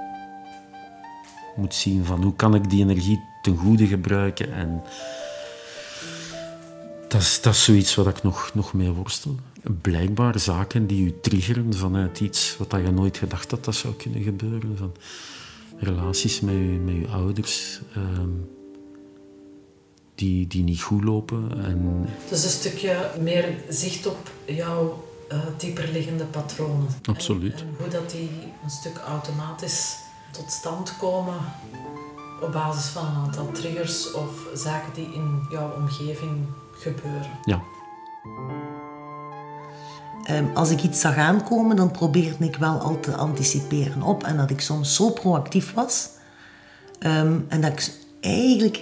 moet 1.56 1.74
zien 1.74 2.06
van 2.06 2.24
hoe 2.24 2.36
kan 2.36 2.56
ik 2.56 2.70
die 2.70 2.82
energie 2.82 3.20
ten 3.42 3.58
goede 3.58 3.88
gebruiken 3.88 4.54
en 4.54 4.84
dat 7.08 7.22
is, 7.22 7.42
dat 7.42 7.56
zoiets 7.56 7.96
wat 7.96 8.08
ik 8.08 8.24
nog, 8.24 8.52
nog 8.54 8.74
mee 8.74 8.90
worstel. 8.90 9.36
Blijkbaar 9.82 10.40
zaken 10.40 10.88
die 10.88 11.06
u 11.06 11.14
triggeren 11.22 11.74
vanuit 11.74 12.20
iets 12.20 12.58
wat 12.58 12.72
je 12.72 12.92
nooit 12.92 13.18
gedacht 13.18 13.52
had 13.52 13.66
dat 13.66 13.76
zou 13.76 13.94
kunnen 13.94 14.22
gebeuren. 14.22 14.78
Van, 14.78 14.92
relaties 15.78 16.40
met 16.40 16.54
je, 16.54 16.82
met 16.86 16.96
je 16.96 17.08
ouders 17.08 17.80
ehm, 17.96 18.30
die, 20.20 20.48
die 20.48 20.64
niet 20.64 20.82
goed 20.82 21.04
lopen. 21.04 21.64
En... 21.64 22.10
Dus 22.30 22.44
een 22.44 22.50
stukje 22.50 23.12
meer 23.20 23.56
zicht 23.70 24.08
op 24.08 24.32
jouw 24.46 25.04
uh, 25.32 25.38
dieperliggende 25.58 26.24
patronen. 26.24 26.88
Absoluut. 27.06 27.60
En, 27.60 27.76
hoe 27.78 27.88
dat 27.88 28.12
die 28.12 28.30
een 28.64 28.70
stuk 28.70 28.98
automatisch 29.08 29.96
tot 30.32 30.52
stand 30.52 30.98
komen 30.98 31.38
op 32.42 32.52
basis 32.52 32.86
van 32.86 33.06
een 33.06 33.16
aantal 33.16 33.52
triggers 33.52 34.12
of 34.12 34.48
zaken 34.54 34.94
die 34.94 35.14
in 35.14 35.48
jouw 35.52 35.76
omgeving 35.76 36.46
gebeuren. 36.72 37.32
Ja. 37.44 37.62
Ehm, 40.24 40.46
als 40.54 40.70
ik 40.70 40.84
iets 40.84 41.00
zag 41.00 41.16
aankomen, 41.16 41.76
dan 41.76 41.92
probeerde 41.92 42.46
ik 42.46 42.56
wel 42.56 42.80
al 42.80 43.00
te 43.00 43.16
anticiperen 43.16 44.02
op. 44.02 44.24
En 44.24 44.38
dat 44.38 44.50
ik 44.50 44.62
soms 44.62 44.96
zo 44.96 45.10
proactief 45.10 45.74
was. 45.74 46.10
Ehm, 47.00 47.40
en 47.48 47.62
dat 47.62 47.72
ik 47.72 47.92
eigenlijk, 48.20 48.82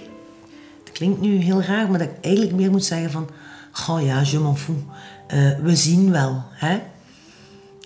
klinkt 0.92 1.20
nu 1.20 1.36
heel 1.36 1.62
raar, 1.62 1.90
maar 1.90 1.98
dat 1.98 2.08
ik 2.08 2.24
eigenlijk 2.24 2.54
meer 2.54 2.70
moet 2.70 2.84
zeggen 2.84 3.10
van... 3.10 3.28
Oh 3.88 4.02
ja, 4.02 4.20
je 4.20 4.38
m'en 4.38 4.56
fous. 4.56 4.76
Uh, 5.34 5.58
we 5.62 5.76
zien 5.76 6.10
wel. 6.10 6.42
Hè? 6.50 6.80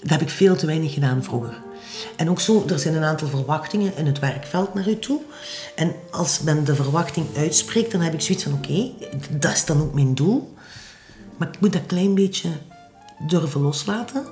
Dat 0.00 0.10
heb 0.10 0.20
ik 0.20 0.30
veel 0.30 0.56
te 0.56 0.66
weinig 0.66 0.92
gedaan 0.92 1.24
vroeger. 1.24 1.62
En 2.16 2.30
ook 2.30 2.40
zo, 2.40 2.64
er 2.68 2.78
zijn 2.78 2.94
een 2.94 3.04
aantal 3.04 3.28
verwachtingen 3.28 3.96
in 3.96 4.06
het 4.06 4.18
werkveld 4.18 4.74
naar 4.74 4.88
u 4.88 4.98
toe. 4.98 5.20
En 5.74 5.94
als 6.10 6.40
men 6.40 6.64
de 6.64 6.74
verwachting 6.74 7.26
uitspreekt, 7.36 7.92
dan 7.92 8.00
heb 8.00 8.12
ik 8.12 8.20
zoiets 8.20 8.44
van: 8.44 8.52
oké, 8.52 8.90
dat 9.30 9.52
is 9.52 9.64
dan 9.64 9.80
ook 9.80 9.94
mijn 9.94 10.14
doel. 10.14 10.54
Maar 11.36 11.48
ik 11.48 11.60
moet 11.60 11.72
dat 11.72 11.86
klein 11.86 12.14
beetje 12.14 12.48
durven 13.26 13.60
loslaten. 13.60 14.24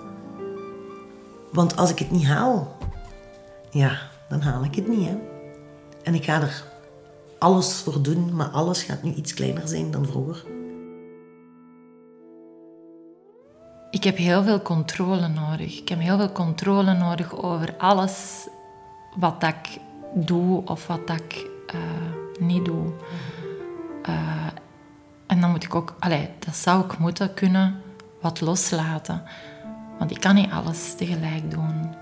Want 1.52 1.76
als 1.76 1.90
ik 1.90 1.98
het 1.98 2.10
niet 2.10 2.26
haal, 2.26 2.76
ja, 3.70 3.98
dan 4.28 4.40
haal 4.40 4.64
ik 4.64 4.74
het 4.74 4.88
niet. 4.88 5.08
Hè? 5.08 5.16
En 6.02 6.14
ik 6.14 6.24
ga 6.24 6.40
er 6.40 6.64
alles 7.40 7.72
voor 7.72 8.02
doen, 8.02 8.34
maar 8.34 8.48
alles 8.48 8.82
gaat 8.82 9.02
nu 9.02 9.12
iets 9.12 9.34
kleiner 9.34 9.68
zijn 9.68 9.90
dan 9.90 10.06
vroeger. 10.06 10.44
ik 13.90 14.04
heb 14.04 14.16
heel 14.16 14.42
veel 14.42 14.62
controle 14.62 15.28
nodig. 15.28 15.78
Ik 15.78 15.88
heb 15.88 16.00
heel 16.00 16.16
veel 16.16 16.32
controle 16.32 16.94
nodig 16.94 17.42
over 17.42 17.74
alles 17.78 18.48
wat 19.16 19.42
ik 19.42 19.78
doe 20.14 20.62
of 20.64 20.86
wat 20.86 21.10
ik 21.10 21.46
uh, 21.74 21.80
niet 22.38 22.64
doe. 22.64 22.92
Uh, 24.08 24.46
en 25.26 25.40
dan 25.40 25.50
moet 25.50 25.64
ik 25.64 25.74
ook, 25.74 25.94
allee, 25.98 26.28
dat 26.38 26.56
zou 26.56 26.84
ik 26.84 26.98
moeten 26.98 27.34
kunnen, 27.34 27.82
wat 28.20 28.40
loslaten. 28.40 29.22
Want 29.98 30.10
ik 30.10 30.20
kan 30.20 30.34
niet 30.34 30.50
alles 30.50 30.94
tegelijk 30.94 31.50
doen. 31.50 31.94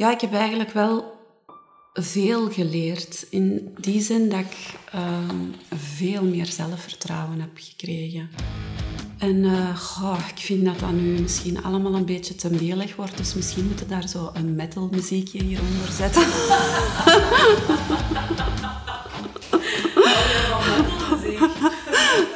Ja, 0.00 0.12
ik 0.12 0.20
heb 0.20 0.34
eigenlijk 0.34 0.70
wel 0.70 1.18
veel 1.92 2.50
geleerd. 2.50 3.26
In 3.30 3.74
die 3.80 4.00
zin 4.00 4.28
dat 4.28 4.38
ik 4.38 4.74
uh, 4.94 5.00
veel 5.74 6.24
meer 6.24 6.46
zelfvertrouwen 6.46 7.40
heb 7.40 7.50
gekregen. 7.54 8.30
En 9.18 9.44
goh, 9.76 10.18
ik 10.34 10.38
vind 10.38 10.64
dat 10.64 10.78
dat 10.78 10.92
nu 10.92 11.20
misschien 11.20 11.62
allemaal 11.62 11.94
een 11.94 12.04
beetje 12.04 12.34
te 12.34 12.50
melig 12.50 12.96
wordt. 12.96 13.16
Dus 13.16 13.34
misschien 13.34 13.66
moeten 13.66 13.88
daar 13.88 14.08
zo 14.08 14.30
een 14.32 14.54
metal 14.54 14.88
muziekje 14.90 15.42
hieronder 15.42 15.92
zetten. 15.92 16.22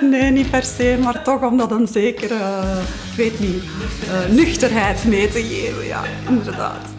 Nee, 0.00 0.30
niet 0.30 0.50
per 0.50 0.62
se, 0.62 0.98
maar 1.02 1.24
toch 1.24 1.42
om 1.42 1.56
dat 1.56 1.70
een 1.70 1.88
zekere, 1.88 2.62
ik 3.10 3.16
weet 3.16 3.40
niet, 3.40 3.62
uh, 4.04 4.28
nuchterheid 4.28 5.04
mee 5.04 5.28
te 5.28 5.42
geven. 5.42 5.86
Ja, 5.86 6.04
inderdaad. 6.28 6.93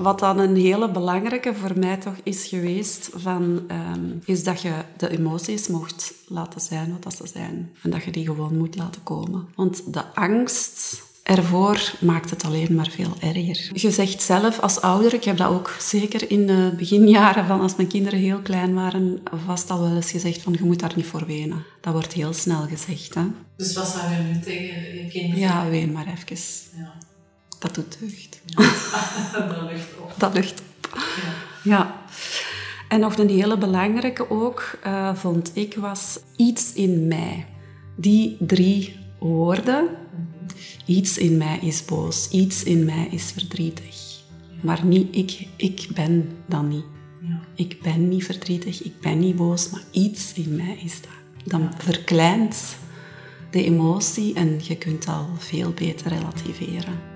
Wat 0.00 0.18
dan 0.18 0.38
een 0.38 0.56
hele 0.56 0.90
belangrijke 0.90 1.54
voor 1.54 1.78
mij 1.78 1.96
toch 1.96 2.14
is 2.22 2.46
geweest, 2.46 3.10
van, 3.14 3.42
um, 3.70 4.22
is 4.24 4.44
dat 4.44 4.62
je 4.62 4.72
de 4.96 5.08
emoties 5.10 5.68
mocht 5.68 6.12
laten 6.26 6.60
zijn 6.60 6.92
wat 6.92 7.02
dat 7.02 7.14
ze 7.14 7.26
zijn. 7.26 7.70
En 7.82 7.90
dat 7.90 8.04
je 8.04 8.10
die 8.10 8.24
gewoon 8.24 8.56
moet 8.58 8.76
laten 8.76 9.02
komen. 9.02 9.48
Want 9.54 9.92
de 9.92 10.04
angst 10.14 11.02
ervoor 11.22 11.92
maakt 12.00 12.30
het 12.30 12.44
alleen 12.44 12.74
maar 12.74 12.90
veel 12.90 13.12
erger. 13.20 13.70
Je 13.72 13.90
zegt 13.90 14.22
zelf 14.22 14.60
als 14.60 14.80
ouder, 14.80 15.14
ik 15.14 15.24
heb 15.24 15.36
dat 15.36 15.50
ook 15.50 15.76
zeker 15.78 16.30
in 16.30 16.46
de 16.46 16.74
beginjaren 16.76 17.46
van 17.46 17.60
als 17.60 17.76
mijn 17.76 17.88
kinderen 17.88 18.18
heel 18.18 18.40
klein 18.40 18.74
waren, 18.74 19.18
vast 19.46 19.70
al 19.70 19.80
wel 19.80 19.96
eens 19.96 20.10
gezegd 20.10 20.42
van 20.42 20.52
je 20.52 20.64
moet 20.64 20.80
daar 20.80 20.92
niet 20.96 21.06
voor 21.06 21.26
wenen. 21.26 21.64
Dat 21.80 21.92
wordt 21.92 22.12
heel 22.12 22.32
snel 22.32 22.66
gezegd. 22.66 23.14
Hè? 23.14 23.22
Dus 23.56 23.74
wat 23.74 23.86
zou 23.86 24.12
je 24.12 24.22
nu 24.22 24.40
tegen 24.40 24.94
je 24.94 25.08
kinderen 25.08 25.38
Ja, 25.38 25.68
ween 25.68 25.92
maar 25.92 26.06
even. 26.06 26.36
Ja. 26.76 26.92
Dat 27.60 27.74
doet 27.74 27.96
deugd. 28.00 28.40
dat 29.48 29.62
lucht 29.70 29.98
op. 29.98 30.12
Dat 30.16 30.34
lucht 30.34 30.60
op. 30.60 30.98
Ja. 30.98 31.32
ja. 31.62 32.00
En 32.88 33.00
nog 33.00 33.18
een 33.18 33.28
hele 33.28 33.58
belangrijke 33.58 34.30
ook, 34.30 34.78
uh, 34.86 35.14
vond 35.14 35.50
ik, 35.54 35.74
was 35.74 36.18
iets 36.36 36.72
in 36.72 37.08
mij. 37.08 37.46
Die 37.96 38.36
drie 38.40 38.96
woorden. 39.18 39.88
Iets 40.86 41.18
in 41.18 41.36
mij 41.36 41.58
is 41.62 41.84
boos, 41.84 42.28
iets 42.30 42.62
in 42.62 42.84
mij 42.84 43.08
is 43.10 43.32
verdrietig. 43.32 44.20
Maar 44.60 44.84
niet 44.84 45.16
ik, 45.16 45.46
ik 45.56 45.86
ben 45.94 46.28
dat 46.46 46.62
niet. 46.62 46.84
Ja. 47.20 47.40
Ik 47.54 47.82
ben 47.82 48.08
niet 48.08 48.24
verdrietig, 48.24 48.82
ik 48.82 49.00
ben 49.00 49.18
niet 49.18 49.36
boos, 49.36 49.70
maar 49.70 49.82
iets 49.90 50.32
in 50.32 50.56
mij 50.56 50.78
is 50.84 51.00
dat. 51.00 51.10
Dan 51.44 51.70
verkleint 51.78 52.76
de 53.50 53.64
emotie 53.64 54.34
en 54.34 54.60
je 54.62 54.76
kunt 54.76 55.08
al 55.08 55.28
veel 55.38 55.70
beter 55.70 56.08
relativeren. 56.08 57.10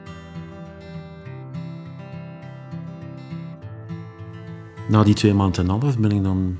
Na 4.88 5.02
die 5.02 5.14
twee 5.14 5.34
maanden 5.34 5.64
en 5.64 5.80
half 5.80 5.98
ben 5.98 6.10
ik 6.10 6.22
dan 6.22 6.58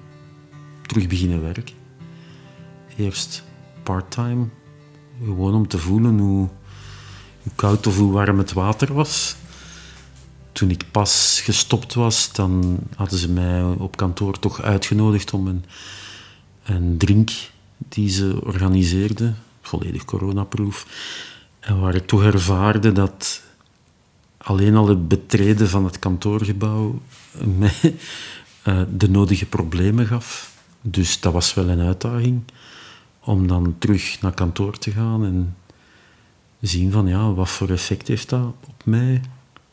terug 0.87 1.07
beginnen 1.07 1.43
werken. 1.43 1.75
Eerst 2.97 3.45
part-time, 3.83 4.47
gewoon 5.25 5.55
om 5.55 5.69
te 5.69 5.79
voelen 5.79 6.19
hoe, 6.19 6.49
hoe 7.43 7.53
koud 7.55 7.87
of 7.87 7.97
hoe 7.99 8.13
warm 8.13 8.39
het 8.39 8.53
water 8.53 8.95
was. 8.95 9.37
Toen 10.53 10.71
ik 10.71 10.85
pas 10.91 11.41
gestopt 11.45 11.95
was, 11.95 12.33
dan 12.33 12.79
hadden 12.97 13.19
ze 13.19 13.31
mij 13.31 13.63
op 13.63 13.97
kantoor 13.97 14.39
toch 14.39 14.63
uitgenodigd 14.63 15.33
om 15.33 15.47
een, 15.47 15.65
een 16.65 16.97
drink 16.99 17.31
die 17.77 18.09
ze 18.09 18.39
organiseerden, 18.43 19.37
volledig 19.61 20.05
coronaproof. 20.05 20.87
En 21.61 21.81
waar 21.81 21.95
ik 21.95 22.07
toch 22.07 22.23
ervaarde 22.23 22.93
dat 22.93 23.43
alleen 24.37 24.77
al 24.77 24.89
het 24.89 25.09
betreden 25.09 25.69
van 25.69 25.85
het 25.85 25.99
kantoorgebouw 25.99 27.01
mij 27.59 27.95
uh, 28.65 28.83
de 28.97 29.11
nodige 29.11 29.47
problemen 29.47 30.07
gaf. 30.07 30.53
Dus 30.81 31.21
dat 31.21 31.33
was 31.33 31.55
wel 31.55 31.69
een 31.69 31.81
uitdaging 31.81 32.43
om 33.21 33.47
dan 33.47 33.75
terug 33.79 34.21
naar 34.21 34.35
kantoor 34.35 34.79
te 34.79 34.91
gaan 34.91 35.25
en 35.25 35.57
zien 36.61 36.93
van 36.93 37.07
ja, 37.07 37.33
wat 37.33 37.49
voor 37.49 37.71
effect 37.71 38.09
heeft 38.09 38.29
dat 38.29 38.55
op 38.69 38.83
mij. 38.85 39.21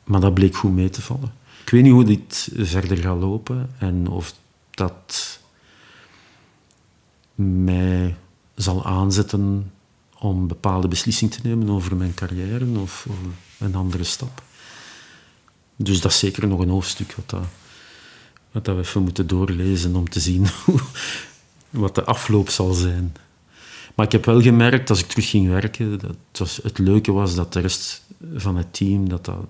Maar 0.03 0.19
dat 0.19 0.33
bleek 0.33 0.55
goed 0.55 0.73
mee 0.73 0.89
te 0.89 1.01
vallen. 1.01 1.33
Ik 1.63 1.69
weet 1.69 1.83
niet 1.83 1.91
hoe 1.91 2.03
dit 2.03 2.49
verder 2.55 2.97
gaat 2.97 3.19
lopen 3.19 3.69
en 3.77 4.07
of 4.07 4.33
dat 4.69 5.39
mij 7.35 8.15
zal 8.55 8.85
aanzetten 8.85 9.71
om 10.19 10.47
bepaalde 10.47 10.87
beslissingen 10.87 11.33
te 11.33 11.39
nemen 11.43 11.69
over 11.69 11.95
mijn 11.95 12.13
carrière 12.13 12.79
of, 12.79 13.05
of 13.09 13.17
een 13.59 13.75
andere 13.75 14.03
stap. 14.03 14.43
Dus 15.83 16.01
dat 16.01 16.11
is 16.11 16.19
zeker 16.19 16.47
nog 16.47 16.59
een 16.59 16.69
hoofdstuk 16.69 17.13
wat, 17.15 17.29
dat, 17.29 17.43
wat 18.51 18.65
dat 18.65 18.75
we 18.75 18.81
even 18.81 19.03
moeten 19.03 19.27
doorlezen 19.27 19.95
om 19.95 20.09
te 20.09 20.19
zien 20.19 20.47
wat 21.69 21.95
de 21.95 22.03
afloop 22.03 22.49
zal 22.49 22.73
zijn. 22.73 23.15
Maar 23.95 24.05
ik 24.05 24.11
heb 24.11 24.25
wel 24.25 24.41
gemerkt, 24.41 24.89
als 24.89 24.99
ik 24.99 25.07
terug 25.07 25.29
ging 25.29 25.47
werken, 25.47 25.99
dat 26.31 26.59
het 26.63 26.77
leuke 26.77 27.11
was 27.11 27.35
dat 27.35 27.53
de 27.53 27.59
rest 27.59 28.03
van 28.35 28.55
het 28.57 28.73
team, 28.73 29.09
dat 29.09 29.25
dat, 29.25 29.45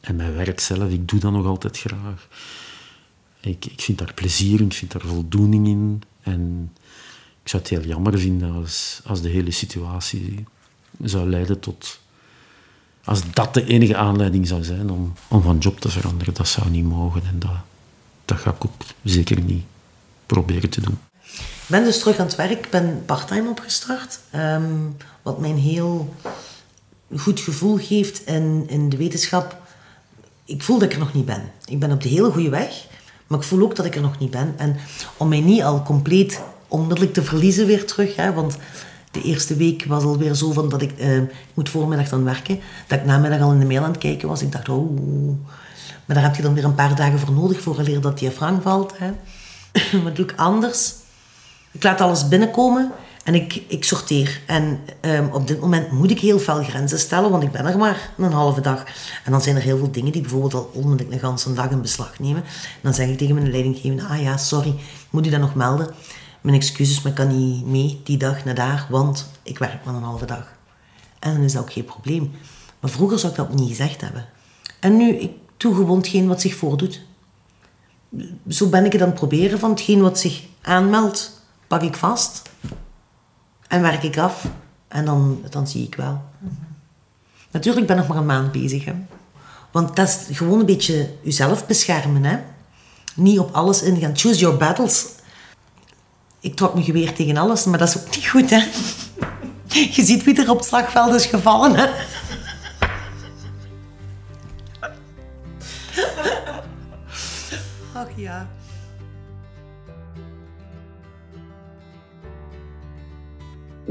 en 0.00 0.16
mijn 0.16 0.34
werk 0.34 0.60
zelf, 0.60 0.90
ik 0.90 1.08
doe 1.08 1.20
dat 1.20 1.32
nog 1.32 1.46
altijd 1.46 1.78
graag. 1.78 2.28
Ik, 3.40 3.64
ik 3.64 3.80
vind 3.80 3.98
daar 3.98 4.14
plezier 4.14 4.60
in, 4.60 4.66
ik 4.66 4.72
vind 4.72 4.92
daar 4.92 5.02
voldoening 5.06 5.66
in. 5.66 6.02
En 6.22 6.72
ik 7.42 7.48
zou 7.48 7.62
het 7.62 7.72
heel 7.72 7.84
jammer 7.84 8.18
vinden 8.18 8.52
als, 8.52 9.00
als 9.04 9.22
de 9.22 9.28
hele 9.28 9.50
situatie 9.50 10.44
zou 11.02 11.28
leiden 11.28 11.60
tot 11.60 12.00
als 13.04 13.22
dat 13.32 13.54
de 13.54 13.64
enige 13.64 13.96
aanleiding 13.96 14.46
zou 14.46 14.64
zijn 14.64 14.90
om, 14.90 15.12
om 15.28 15.42
van 15.42 15.58
job 15.58 15.80
te 15.80 15.88
veranderen, 15.88 16.34
dat 16.34 16.48
zou 16.48 16.70
niet 16.70 16.84
mogen. 16.84 17.22
En 17.26 17.38
dat, 17.38 17.50
dat 18.24 18.38
ga 18.38 18.50
ik 18.50 18.64
ook 18.64 18.72
zeker 19.02 19.40
niet 19.40 19.64
proberen 20.26 20.70
te 20.70 20.80
doen. 20.80 20.98
Ik 21.62 21.68
ben 21.68 21.84
dus 21.84 21.98
terug 21.98 22.18
aan 22.18 22.26
het 22.26 22.36
werk. 22.36 22.50
Ik 22.64 22.70
ben 22.70 23.02
parttime 23.06 23.48
opgestart. 23.48 24.18
Um, 24.34 24.96
wat 25.22 25.40
mij 25.40 25.50
een 25.50 25.58
heel 25.58 26.14
goed 27.16 27.40
gevoel 27.40 27.76
geeft 27.76 28.26
in, 28.26 28.64
in 28.68 28.88
de 28.88 28.96
wetenschap. 28.96 29.56
Ik 30.44 30.62
voel 30.62 30.78
dat 30.78 30.88
ik 30.88 30.94
er 30.94 31.00
nog 31.00 31.14
niet 31.14 31.24
ben. 31.24 31.50
Ik 31.64 31.78
ben 31.78 31.92
op 31.92 32.02
de 32.02 32.08
hele 32.08 32.30
goede 32.30 32.48
weg. 32.48 32.86
Maar 33.26 33.38
ik 33.38 33.44
voel 33.44 33.62
ook 33.62 33.76
dat 33.76 33.86
ik 33.86 33.94
er 33.94 34.00
nog 34.00 34.18
niet 34.18 34.30
ben. 34.30 34.54
En 34.56 34.76
om 35.16 35.28
mij 35.28 35.40
niet 35.40 35.62
al 35.62 35.82
compleet 35.82 36.40
onmiddellijk 36.68 37.12
te 37.12 37.22
verliezen 37.22 37.66
weer 37.66 37.86
terug. 37.86 38.16
Hè, 38.16 38.32
want 38.32 38.56
de 39.12 39.22
eerste 39.22 39.56
week 39.56 39.84
was 39.84 40.04
alweer 40.04 40.34
zo 40.34 40.52
van 40.52 40.68
dat 40.68 40.82
ik, 40.82 40.92
uh, 40.98 41.22
moet 41.54 41.68
voormiddag 41.68 42.08
dan 42.08 42.24
werken, 42.24 42.60
dat 42.86 42.98
ik 42.98 43.04
namiddag 43.04 43.40
al 43.40 43.52
in 43.52 43.58
de 43.58 43.66
mail 43.66 43.82
aan 43.82 43.90
het 43.90 43.98
kijken 43.98 44.28
was. 44.28 44.42
Ik 44.42 44.52
dacht, 44.52 44.68
oh, 44.68 44.98
maar 46.04 46.16
daar 46.16 46.24
heb 46.24 46.36
je 46.36 46.42
dan 46.42 46.54
weer 46.54 46.64
een 46.64 46.74
paar 46.74 46.96
dagen 46.96 47.18
voor 47.18 47.34
nodig 47.34 47.60
voor 47.60 47.82
leren 47.82 48.02
dat 48.02 48.18
die 48.18 48.30
frank 48.30 48.62
valt. 48.62 48.92
Hè. 48.98 49.12
Wat 50.04 50.16
doe 50.16 50.24
ik 50.24 50.34
anders? 50.36 50.94
Ik 51.70 51.82
laat 51.82 52.00
alles 52.00 52.28
binnenkomen 52.28 52.92
en 53.24 53.34
ik, 53.34 53.62
ik 53.68 53.84
sorteer. 53.84 54.40
En 54.46 54.80
um, 55.00 55.28
op 55.32 55.46
dit 55.46 55.60
moment 55.60 55.90
moet 55.90 56.10
ik 56.10 56.20
heel 56.20 56.38
veel 56.38 56.62
grenzen 56.62 56.98
stellen, 56.98 57.30
want 57.30 57.42
ik 57.42 57.52
ben 57.52 57.66
er 57.66 57.78
maar 57.78 58.10
een 58.18 58.32
halve 58.32 58.60
dag. 58.60 58.84
En 59.24 59.32
dan 59.32 59.42
zijn 59.42 59.56
er 59.56 59.62
heel 59.62 59.78
veel 59.78 59.90
dingen 59.90 60.12
die 60.12 60.20
bijvoorbeeld 60.20 60.54
al 60.54 60.70
onmiddellijk 60.74 61.12
een 61.14 61.28
ganse 61.28 61.52
dag 61.52 61.70
in 61.70 61.82
beslag 61.82 62.18
nemen. 62.18 62.42
En 62.42 62.80
dan 62.82 62.94
zeg 62.94 63.08
ik 63.08 63.18
tegen 63.18 63.34
mijn 63.34 63.50
leidinggevende, 63.50 64.04
ah 64.04 64.22
ja, 64.22 64.36
sorry, 64.36 64.74
moet 65.10 65.26
u 65.26 65.30
dat 65.30 65.40
nog 65.40 65.54
melden? 65.54 65.94
Mijn 66.42 66.56
excuses, 66.56 67.02
maar 67.02 67.12
ik 67.12 67.18
kan 67.18 67.38
niet 67.38 67.66
mee 67.66 68.00
die 68.04 68.16
dag 68.16 68.44
naar 68.44 68.54
daar, 68.54 68.86
want 68.90 69.30
ik 69.42 69.58
werk 69.58 69.84
maar 69.84 69.94
een 69.94 70.02
halve 70.02 70.26
dag. 70.26 70.52
En 71.18 71.32
dan 71.34 71.42
is 71.42 71.52
dat 71.52 71.62
ook 71.62 71.72
geen 71.72 71.84
probleem. 71.84 72.30
Maar 72.80 72.90
vroeger 72.90 73.18
zou 73.18 73.32
ik 73.32 73.38
dat 73.38 73.54
niet 73.54 73.68
gezegd 73.68 74.00
hebben. 74.00 74.26
En 74.80 74.96
nu, 74.96 75.14
ik 75.14 75.30
doe 75.56 75.74
gewoon 75.74 75.98
hetgeen 75.98 76.28
wat 76.28 76.40
zich 76.40 76.54
voordoet. 76.54 77.00
Zo 78.48 78.68
ben 78.68 78.84
ik 78.84 78.92
het 78.92 79.02
aan 79.02 79.08
het 79.08 79.16
proberen 79.16 79.58
van 79.58 79.70
hetgeen 79.70 80.00
wat 80.00 80.18
zich 80.18 80.42
aanmeldt, 80.62 81.42
pak 81.66 81.82
ik 81.82 81.94
vast 81.94 82.50
en 83.68 83.82
werk 83.82 84.02
ik 84.02 84.18
af. 84.18 84.48
En 84.88 85.04
dan, 85.04 85.42
dan 85.50 85.66
zie 85.66 85.86
ik 85.86 85.94
wel. 85.94 86.22
Natuurlijk 87.50 87.86
ben 87.86 87.98
ik 87.98 88.02
nog 88.02 88.12
maar 88.12 88.22
een 88.22 88.26
maand 88.26 88.52
bezig. 88.52 88.84
Hè. 88.84 88.94
Want 89.70 89.96
dat 89.96 90.26
is 90.28 90.36
gewoon 90.36 90.60
een 90.60 90.66
beetje 90.66 91.10
jezelf 91.22 91.66
beschermen. 91.66 92.24
Hè. 92.24 92.38
Niet 93.14 93.38
op 93.38 93.54
alles 93.54 93.82
ingaan. 93.82 94.16
Choose 94.16 94.38
your 94.38 94.56
battles 94.56 95.06
ik 96.42 96.54
trok 96.54 96.72
mijn 96.72 96.84
geweer 96.84 97.12
tegen 97.12 97.36
alles, 97.36 97.64
maar 97.64 97.78
dat 97.78 97.88
is 97.88 97.98
ook 97.98 98.14
niet 98.14 98.28
goed, 98.28 98.50
hè. 98.50 98.64
Je 99.96 100.04
ziet 100.04 100.24
wie 100.24 100.42
er 100.42 100.50
op 100.50 100.62
slagveld 100.62 101.14
is 101.14 101.26
gevallen, 101.26 101.74
hè. 101.74 101.86
Ach 107.94 108.08
ja. 108.16 108.48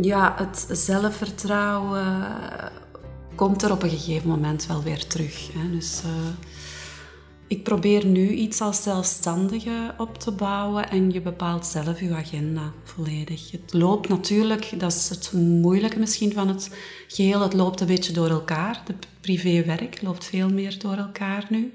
Ja, 0.01 0.35
het 0.37 0.67
zelfvertrouwen 0.69 2.27
komt 3.35 3.61
er 3.61 3.71
op 3.71 3.83
een 3.83 3.89
gegeven 3.89 4.29
moment 4.29 4.65
wel 4.65 4.83
weer 4.83 5.07
terug. 5.07 5.53
Hè. 5.53 5.71
Dus... 5.71 6.01
Eh, 6.03 6.09
ik 7.51 7.63
probeer 7.63 8.05
nu 8.05 8.29
iets 8.29 8.61
als 8.61 8.83
zelfstandige 8.83 9.93
op 9.97 10.17
te 10.17 10.31
bouwen 10.31 10.89
en 10.89 11.11
je 11.11 11.21
bepaalt 11.21 11.65
zelf 11.65 11.99
je 11.99 12.13
agenda 12.13 12.73
volledig. 12.83 13.51
Het 13.51 13.73
loopt 13.73 14.09
natuurlijk, 14.09 14.79
dat 14.79 14.91
is 14.91 15.09
het 15.09 15.31
moeilijke 15.33 15.99
misschien 15.99 16.33
van 16.33 16.47
het 16.47 16.75
geheel, 17.07 17.41
het 17.41 17.53
loopt 17.53 17.81
een 17.81 17.87
beetje 17.87 18.13
door 18.13 18.29
elkaar. 18.29 18.81
De 18.85 18.93
privé-werk 19.21 20.01
loopt 20.01 20.25
veel 20.25 20.49
meer 20.49 20.79
door 20.79 20.95
elkaar 20.95 21.45
nu. 21.49 21.73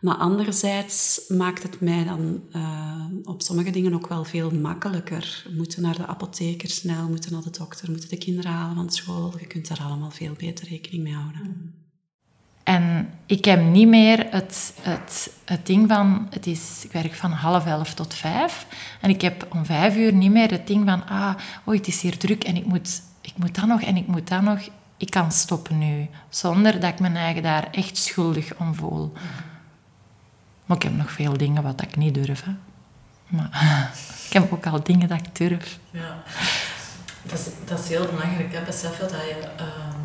Maar 0.00 0.16
anderzijds 0.16 1.24
maakt 1.28 1.62
het 1.62 1.80
mij 1.80 2.04
dan 2.04 2.42
uh, 2.52 3.04
op 3.24 3.42
sommige 3.42 3.70
dingen 3.70 3.94
ook 3.94 4.08
wel 4.08 4.24
veel 4.24 4.50
makkelijker. 4.50 5.46
Moeten 5.56 5.82
naar 5.82 5.96
de 5.96 6.06
apotheker 6.06 6.68
snel, 6.68 7.08
moeten 7.08 7.32
naar 7.32 7.42
de 7.42 7.58
dokter, 7.58 7.90
moeten 7.90 8.08
de 8.08 8.18
kinderen 8.18 8.50
halen 8.50 8.76
van 8.76 8.90
school. 8.90 9.34
Je 9.38 9.46
kunt 9.46 9.68
daar 9.68 9.82
allemaal 9.82 10.10
veel 10.10 10.34
beter 10.38 10.68
rekening 10.68 11.02
mee 11.02 11.14
houden. 11.14 11.79
En 12.64 13.10
ik 13.26 13.44
heb 13.44 13.60
niet 13.60 13.88
meer 13.88 14.26
het, 14.30 14.74
het, 14.80 15.32
het 15.44 15.66
ding 15.66 15.88
van, 15.88 16.26
het 16.30 16.46
is, 16.46 16.84
ik 16.84 16.92
werk 16.92 17.14
van 17.14 17.32
half 17.32 17.66
elf 17.66 17.94
tot 17.94 18.14
vijf. 18.14 18.66
En 19.00 19.10
ik 19.10 19.20
heb 19.20 19.46
om 19.50 19.64
vijf 19.64 19.96
uur 19.96 20.12
niet 20.12 20.30
meer 20.30 20.50
het 20.50 20.66
ding 20.66 20.88
van, 20.88 21.08
ah, 21.08 21.34
oh, 21.64 21.74
het 21.74 21.86
is 21.86 22.00
hier 22.00 22.18
druk 22.18 22.44
en 22.44 22.56
ik 22.56 22.66
moet, 22.66 23.02
ik 23.20 23.32
moet 23.36 23.54
dat 23.54 23.66
nog 23.66 23.82
en 23.82 23.96
ik 23.96 24.06
moet 24.06 24.28
dat 24.28 24.42
nog. 24.42 24.58
Ik 24.96 25.10
kan 25.10 25.32
stoppen 25.32 25.78
nu, 25.78 26.08
zonder 26.28 26.80
dat 26.80 26.92
ik 26.92 27.00
mijn 27.00 27.16
eigen 27.16 27.42
daar 27.42 27.68
echt 27.70 27.96
schuldig 27.96 28.54
om 28.56 28.74
voel. 28.74 29.12
Maar 30.66 30.76
ik 30.76 30.82
heb 30.82 30.96
nog 30.96 31.12
veel 31.12 31.36
dingen 31.36 31.62
wat 31.62 31.82
ik 31.82 31.96
niet 31.96 32.14
durf. 32.14 32.44
Hè. 32.44 32.52
Maar 33.26 33.90
ik 34.26 34.32
heb 34.32 34.52
ook 34.52 34.66
al 34.66 34.82
dingen 34.82 35.08
dat 35.08 35.18
ik 35.18 35.36
durf. 35.36 35.78
Ja, 35.90 36.22
dat 37.22 37.38
is, 37.38 37.46
dat 37.64 37.78
is 37.78 37.88
heel 37.88 38.06
belangrijk. 38.06 38.52
Hè? 38.52 38.62
Beseffen 38.62 39.08
dat 39.08 39.20
je... 39.20 39.48
Ehm, 39.56 39.99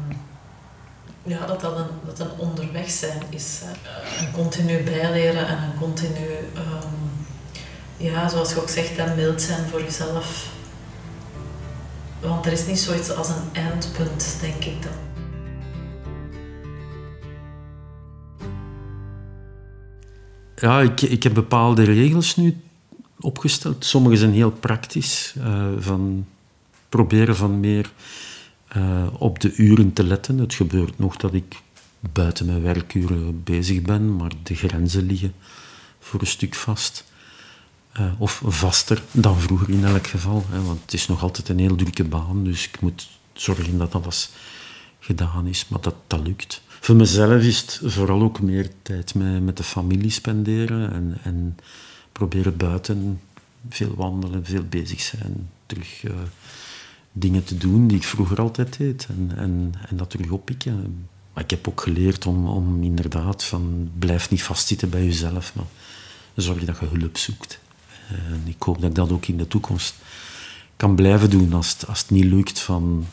ja, 1.26 1.46
dat 1.46 1.62
dat 1.62 1.78
een, 1.78 1.88
dat 2.06 2.20
een 2.20 2.38
onderweg 2.38 2.90
zijn 2.90 3.22
is. 3.30 3.62
Een 4.20 4.32
continu 4.32 4.84
bijleren 4.84 5.48
en 5.48 5.64
een 5.64 5.78
continu, 5.80 6.28
um, 6.56 7.26
ja, 7.98 8.30
zoals 8.30 8.54
je 8.54 8.62
ook 8.62 8.70
zegt, 8.70 8.98
en 8.98 9.16
mild 9.16 9.42
zijn 9.42 9.70
voor 9.70 9.82
jezelf. 9.82 10.50
Want 12.22 12.46
er 12.46 12.52
is 12.52 12.68
niet 12.68 12.80
zoiets 12.80 13.16
als 13.16 13.30
een 13.30 13.50
eindpunt, 13.54 14.38
denk 14.42 14.64
ik 14.64 14.84
dan. 14.84 14.92
Ja, 20.56 20.82
ik, 20.82 21.02
ik 21.02 21.24
heb 21.24 21.34
bepaalde 21.34 21.84
regels 21.84 22.36
nu 22.36 22.58
opgesteld. 23.20 23.86
Sommige 23.86 24.18
zijn 24.18 24.34
heel 24.34 24.52
praktisch. 24.52 25.36
Uh, 25.38 25.66
van 25.80 26.26
proberen 26.90 27.36
van 27.36 27.60
meer 27.60 27.92
uh, 28.78 29.08
op 29.18 29.40
de 29.40 29.56
uren 29.56 29.94
te 29.94 30.04
letten. 30.04 30.38
Het 30.38 30.54
gebeurt 30.54 31.00
nog 31.00 31.18
dat 31.18 31.34
ik 31.34 31.62
buiten 32.00 32.46
mijn 32.46 32.62
werkuren 32.62 33.44
bezig 33.44 33.82
ben, 33.82 34.16
maar 34.16 34.32
de 34.44 34.56
grenzen 34.56 35.06
liggen 35.06 35.34
voor 36.00 36.22
een 36.22 36.28
stuk 36.28 36.56
vast. 36.56 37.06
Uh, 38.00 38.12
of 38.18 38.42
vaster 38.46 39.04
dan 39.12 39.40
vroeger 39.40 39.70
in 39.70 39.86
elk 39.86 40.08
geval. 40.08 40.46
Hè, 40.50 40.62
want 40.62 40.82
het 40.82 40.94
is 40.94 41.08
nog 41.08 41.22
altijd 41.22 41.50
een 41.50 41.60
heel 41.60 41.76
drukke 41.76 42.04
baan, 42.04 42.44
dus 42.44 42.68
ik 42.68 42.82
moet 42.82 43.10
zorgen 43.34 43.78
dat 43.78 43.96
alles 43.96 44.30
gedaan 45.00 45.48
is, 45.48 45.68
maar 45.68 45.82
dat, 45.82 45.96
dat 46.08 46.28
lukt. 46.28 46.62
Voor 46.68 46.96
mezelf 46.96 47.42
is 47.42 47.60
het 47.60 47.82
vooral 47.84 48.22
ook 48.22 48.42
meer 48.42 48.70
tijd 48.82 49.16
met, 49.16 49.44
met 49.44 49.58
de 49.58 49.64
familie 49.64 50.12
spenderen 50.12 50.94
en, 50.94 51.18
en 51.24 51.58
proberen 52.12 52.58
buiten 52.58 53.22
veel 53.70 53.96
wandelen, 53.96 54.46
veel 54.46 54.64
bezig 54.70 55.02
zijn, 55.02 55.50
terug 55.66 56.04
uh, 56.04 56.12
dingen 57.18 57.44
te 57.44 57.58
doen 57.58 57.88
die 57.88 57.98
ik 57.98 58.04
vroeger 58.04 58.42
altijd 58.42 58.78
deed 58.78 59.08
en, 59.10 59.32
en, 59.38 59.74
en 59.90 59.98
dat 59.98 60.10
terug 60.10 60.30
oppikken. 60.30 61.08
Maar 61.34 61.44
ik 61.44 61.50
heb 61.50 61.68
ook 61.68 61.82
geleerd 61.82 62.26
om, 62.26 62.48
om 62.48 62.84
inderdaad 62.84 63.44
van 63.44 63.92
blijf 64.00 64.30
niet 64.30 64.44
vastzitten 64.44 64.90
bij 64.90 65.06
jezelf, 65.06 65.56
maar 65.56 65.66
zorg 66.36 66.66
dat 66.66 66.80
je 66.80 66.98
hulp 66.98 67.18
zoekt. 67.18 67.60
En 68.08 68.42
ik 68.46 68.62
hoop 68.62 68.82
dat 68.82 68.90
ik 68.90 68.96
dat 68.96 69.12
ook 69.12 69.26
in 69.26 69.38
de 69.38 69.48
toekomst 69.48 69.96
kan 70.76 70.96
blijven 70.96 71.30
doen 71.30 71.54
als 71.54 71.74
het, 71.74 71.88
als 71.88 72.00
het 72.00 72.10
niet 72.10 72.26
lukt 72.26 72.60
van 72.60 73.06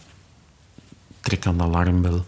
trek 1.21 1.47
aan 1.47 1.57
de 1.57 1.63
alarmbel. 1.63 2.27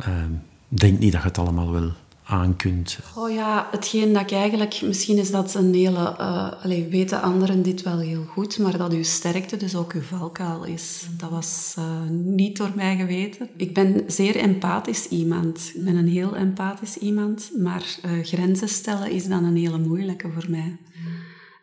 Uh, 0.00 0.24
denk 0.68 0.98
niet 0.98 1.12
dat 1.12 1.22
je 1.22 1.28
het 1.28 1.38
allemaal 1.38 1.72
wel 1.72 1.92
aan 2.28 2.56
kunt? 2.56 2.98
Oh 3.14 3.30
ja, 3.30 3.68
hetgeen 3.70 4.12
dat 4.12 4.22
ik 4.22 4.32
eigenlijk... 4.32 4.82
Misschien 4.82 5.18
is 5.18 5.30
dat 5.30 5.54
een 5.54 5.74
hele... 5.74 6.16
Uh, 6.20 6.50
allez, 6.62 6.88
weten 6.88 7.22
anderen 7.22 7.62
dit 7.62 7.82
wel 7.82 7.98
heel 7.98 8.24
goed, 8.24 8.58
maar 8.58 8.78
dat 8.78 8.92
uw 8.92 9.02
sterkte 9.02 9.56
dus 9.56 9.76
ook 9.76 9.92
uw 9.92 10.02
valkuil 10.02 10.64
is. 10.64 11.06
Dat 11.16 11.30
was 11.30 11.74
uh, 11.78 11.84
niet 12.10 12.56
door 12.56 12.72
mij 12.74 12.96
geweten. 12.96 13.48
Ik 13.56 13.74
ben 13.74 14.04
zeer 14.06 14.36
empathisch 14.36 15.08
iemand. 15.08 15.72
Ik 15.74 15.84
ben 15.84 15.96
een 15.96 16.08
heel 16.08 16.36
empathisch 16.36 16.96
iemand, 16.96 17.50
maar 17.58 17.98
uh, 18.04 18.24
grenzen 18.24 18.68
stellen 18.68 19.10
is 19.10 19.28
dan 19.28 19.44
een 19.44 19.56
hele 19.56 19.78
moeilijke 19.78 20.30
voor 20.30 20.46
mij. 20.48 20.76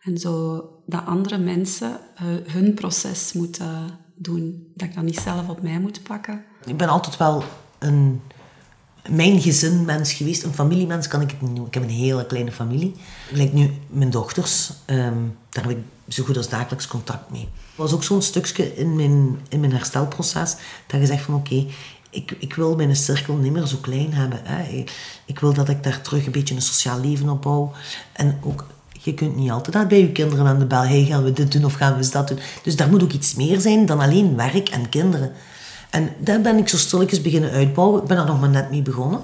En 0.02 0.18
zo 0.18 0.64
dat 0.86 1.06
andere 1.06 1.38
mensen 1.38 2.00
hun 2.46 2.74
proces 2.74 3.34
moeten 3.34 4.00
doen. 4.16 4.72
Dat 4.76 4.88
ik 4.88 4.96
dat 4.96 5.04
niet 5.04 5.20
zelf 5.20 5.50
op 5.50 5.62
mij 5.62 5.80
moet 5.80 6.04
pakken. 6.04 6.44
Ik 6.66 6.78
ben 6.78 6.90
altijd 6.90 7.18
wel 7.18 7.44
een 7.80 8.22
mijn 9.10 9.42
gezinmens 9.42 10.14
geweest. 10.14 10.44
Een 10.44 10.54
familiemens 10.54 11.08
kan 11.08 11.22
ik 11.22 11.32
het 11.32 11.42
niet 11.42 11.50
noemen. 11.50 11.68
Ik 11.68 11.74
heb 11.74 11.84
een 11.84 11.90
hele 11.90 12.26
kleine 12.26 12.52
familie. 12.52 12.96
Lijkt 13.32 13.54
nu 13.54 13.74
mijn 13.88 14.10
dochters. 14.10 14.72
Ehm, 14.86 15.18
daar 15.50 15.64
heb 15.64 15.78
ik 15.78 15.84
zo 16.08 16.24
goed 16.24 16.38
als 16.38 16.50
dagelijks 16.50 16.88
contact 16.88 17.32
mee. 17.32 17.42
Er 17.42 17.82
was 17.82 17.94
ook 17.94 18.04
zo'n 18.04 18.22
stukje 18.22 18.76
in 18.76 18.96
mijn, 18.96 19.40
in 19.50 19.60
mijn 19.60 19.72
herstelproces 19.72 20.56
dat 20.88 21.00
je 21.00 21.06
zegt 21.06 21.24
van 21.24 21.34
oké, 21.34 21.66
ik, 22.10 22.36
ik 22.40 22.54
wil 22.54 22.76
mijn 22.76 22.96
cirkel 22.96 23.36
niet 23.36 23.52
meer 23.52 23.66
zo 23.66 23.78
klein 23.82 24.14
hebben. 24.14 24.40
Hè. 24.44 24.84
Ik 25.26 25.40
wil 25.40 25.54
dat 25.54 25.70
ik 25.70 25.84
daar 25.84 26.02
terug 26.02 26.26
een 26.26 26.32
beetje 26.32 26.56
een 26.56 26.62
sociaal 26.62 27.00
leven 27.00 27.30
opbouw. 27.30 27.72
En 28.14 28.40
ook, 28.44 28.66
je 28.92 29.14
kunt 29.14 29.36
niet 29.36 29.52
altijd 29.52 29.88
bij 29.88 30.00
je 30.00 30.12
kinderen 30.12 30.46
aan 30.46 30.60
de 30.60 30.66
bel, 30.66 30.82
hey, 30.82 31.06
gaan 31.06 31.24
we 31.24 31.34
dit 31.34 31.52
doen 31.52 31.66
of 31.66 31.74
gaan 31.74 31.98
we 31.98 32.10
dat 32.10 32.28
doen. 32.28 32.40
Dus 32.64 32.76
daar 32.76 32.90
moet 32.90 33.04
ook 33.04 33.12
iets 33.12 33.36
meer 33.36 33.60
zijn 33.60 33.86
dan 33.86 34.00
alleen 34.00 34.36
werk 34.36 34.70
en 34.70 34.90
kinderen. 34.90 35.32
En 35.96 36.14
daar 36.20 36.42
ben 36.42 36.58
ik 36.58 36.68
zo 36.68 36.78
stilletjes 36.78 37.22
beginnen 37.22 37.52
uitbouwen. 37.52 38.02
Ik 38.02 38.08
ben 38.08 38.18
er 38.18 38.26
nog 38.26 38.40
maar 38.40 38.50
net 38.50 38.70
mee 38.70 38.82
begonnen. 38.82 39.22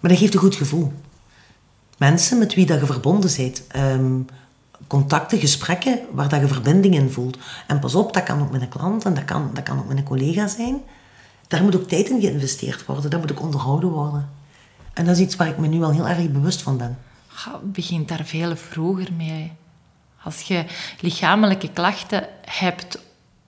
Maar 0.00 0.10
dat 0.10 0.18
geeft 0.18 0.34
een 0.34 0.40
goed 0.40 0.54
gevoel. 0.54 0.92
Mensen 1.98 2.38
met 2.38 2.54
wie 2.54 2.66
dat 2.66 2.80
je 2.80 2.86
verbonden 2.86 3.30
bent. 3.36 3.66
Ehm, 3.66 4.20
contacten, 4.86 5.38
gesprekken 5.38 6.00
waar 6.12 6.28
dat 6.28 6.40
je 6.40 6.46
verbinding 6.46 6.94
in 6.94 7.10
voelt. 7.10 7.38
En 7.66 7.78
pas 7.78 7.94
op, 7.94 8.14
dat 8.14 8.22
kan 8.22 8.40
ook 8.40 8.50
met 8.50 8.60
een 8.60 8.68
klant 8.68 9.04
en 9.04 9.14
dat 9.14 9.24
kan, 9.24 9.50
dat 9.54 9.62
kan 9.62 9.78
ook 9.78 9.88
met 9.88 9.96
een 9.96 10.04
collega 10.04 10.46
zijn. 10.46 10.80
Daar 11.48 11.62
moet 11.62 11.76
ook 11.76 11.88
tijd 11.88 12.08
in 12.08 12.20
geïnvesteerd 12.20 12.86
worden. 12.86 13.10
Dat 13.10 13.20
moet 13.20 13.32
ook 13.32 13.42
onderhouden 13.42 13.90
worden. 13.90 14.28
En 14.92 15.04
dat 15.04 15.16
is 15.16 15.22
iets 15.22 15.36
waar 15.36 15.48
ik 15.48 15.58
me 15.58 15.66
nu 15.66 15.82
al 15.82 15.92
heel 15.92 16.08
erg 16.08 16.30
bewust 16.30 16.62
van 16.62 16.76
ben. 16.76 16.98
Je 17.28 17.58
begint 17.62 18.08
daar 18.08 18.24
veel 18.24 18.56
vroeger 18.56 19.12
mee. 19.12 19.52
Als 20.22 20.40
je 20.40 20.64
lichamelijke 21.00 21.70
klachten 21.72 22.26
hebt 22.40 22.98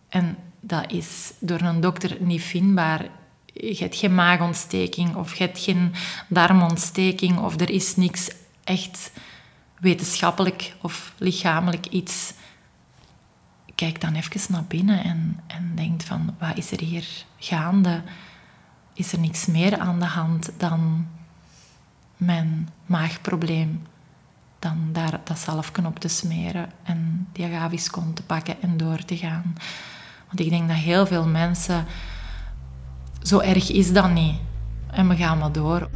en 0.09 0.37
dat 0.67 0.93
is 0.93 1.33
door 1.39 1.61
een 1.61 1.81
dokter 1.81 2.17
niet 2.21 2.43
vindbaar. 2.43 3.09
Je 3.47 3.77
hebt 3.79 3.97
geen 3.97 4.15
maagontsteking 4.15 5.15
of 5.15 5.35
je 5.35 5.45
hebt 5.45 5.59
geen 5.59 5.93
darmontsteking 6.29 7.39
of 7.39 7.61
er 7.61 7.71
is 7.71 7.97
niks 7.97 8.31
echt 8.65 9.13
wetenschappelijk 9.79 10.75
of 10.81 11.15
lichamelijk 11.19 11.87
iets. 11.87 12.33
Kijk 13.75 14.01
dan 14.01 14.15
even 14.15 14.53
naar 14.53 14.65
binnen 14.65 15.05
en, 15.05 15.41
en 15.47 15.73
denk 15.75 16.03
van, 16.03 16.37
wat 16.39 16.57
is 16.57 16.71
er 16.71 16.81
hier 16.81 17.07
gaande? 17.39 18.03
Is 18.93 19.13
er 19.13 19.19
niks 19.19 19.47
meer 19.47 19.79
aan 19.79 20.01
de 20.01 20.07
hand 20.07 20.51
dan 20.57 21.09
mijn 22.17 22.69
maagprobleem? 22.87 23.87
Dan 24.59 24.89
daar 24.93 25.21
dat 25.25 25.39
zalfje 25.39 25.87
op 25.87 25.99
te 25.99 26.09
smeren 26.09 26.71
en 26.83 27.29
die 27.33 27.45
agaviscon 27.45 28.13
te 28.13 28.23
pakken 28.23 28.63
en 28.63 28.77
door 28.77 29.05
te 29.05 29.17
gaan. 29.17 29.55
Ik 30.35 30.51
denk 30.51 30.69
dat 30.69 30.77
heel 30.77 31.07
veel 31.07 31.27
mensen... 31.27 31.87
Zo 33.23 33.39
erg 33.39 33.71
is 33.71 33.93
dat 33.93 34.13
niet. 34.13 34.35
En 34.91 35.09
we 35.09 35.17
gaan 35.17 35.39
maar 35.39 35.53
door. 35.53 35.91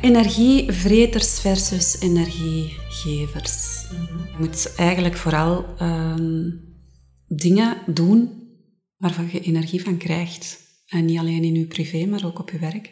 Energievreters 0.00 1.40
versus 1.40 2.00
energiegevers. 2.00 3.86
Je 3.90 4.34
moet 4.38 4.74
eigenlijk 4.76 5.16
vooral 5.16 5.64
ehm, 5.78 6.50
dingen 7.26 7.76
doen 7.86 8.42
waarvan 8.96 9.28
je 9.32 9.40
energie 9.40 9.82
van 9.82 9.96
krijgt. 9.96 10.58
En 10.86 11.04
niet 11.04 11.18
alleen 11.18 11.44
in 11.44 11.54
je 11.54 11.66
privé, 11.66 12.06
maar 12.06 12.24
ook 12.24 12.38
op 12.38 12.50
je 12.50 12.58
werk. 12.58 12.90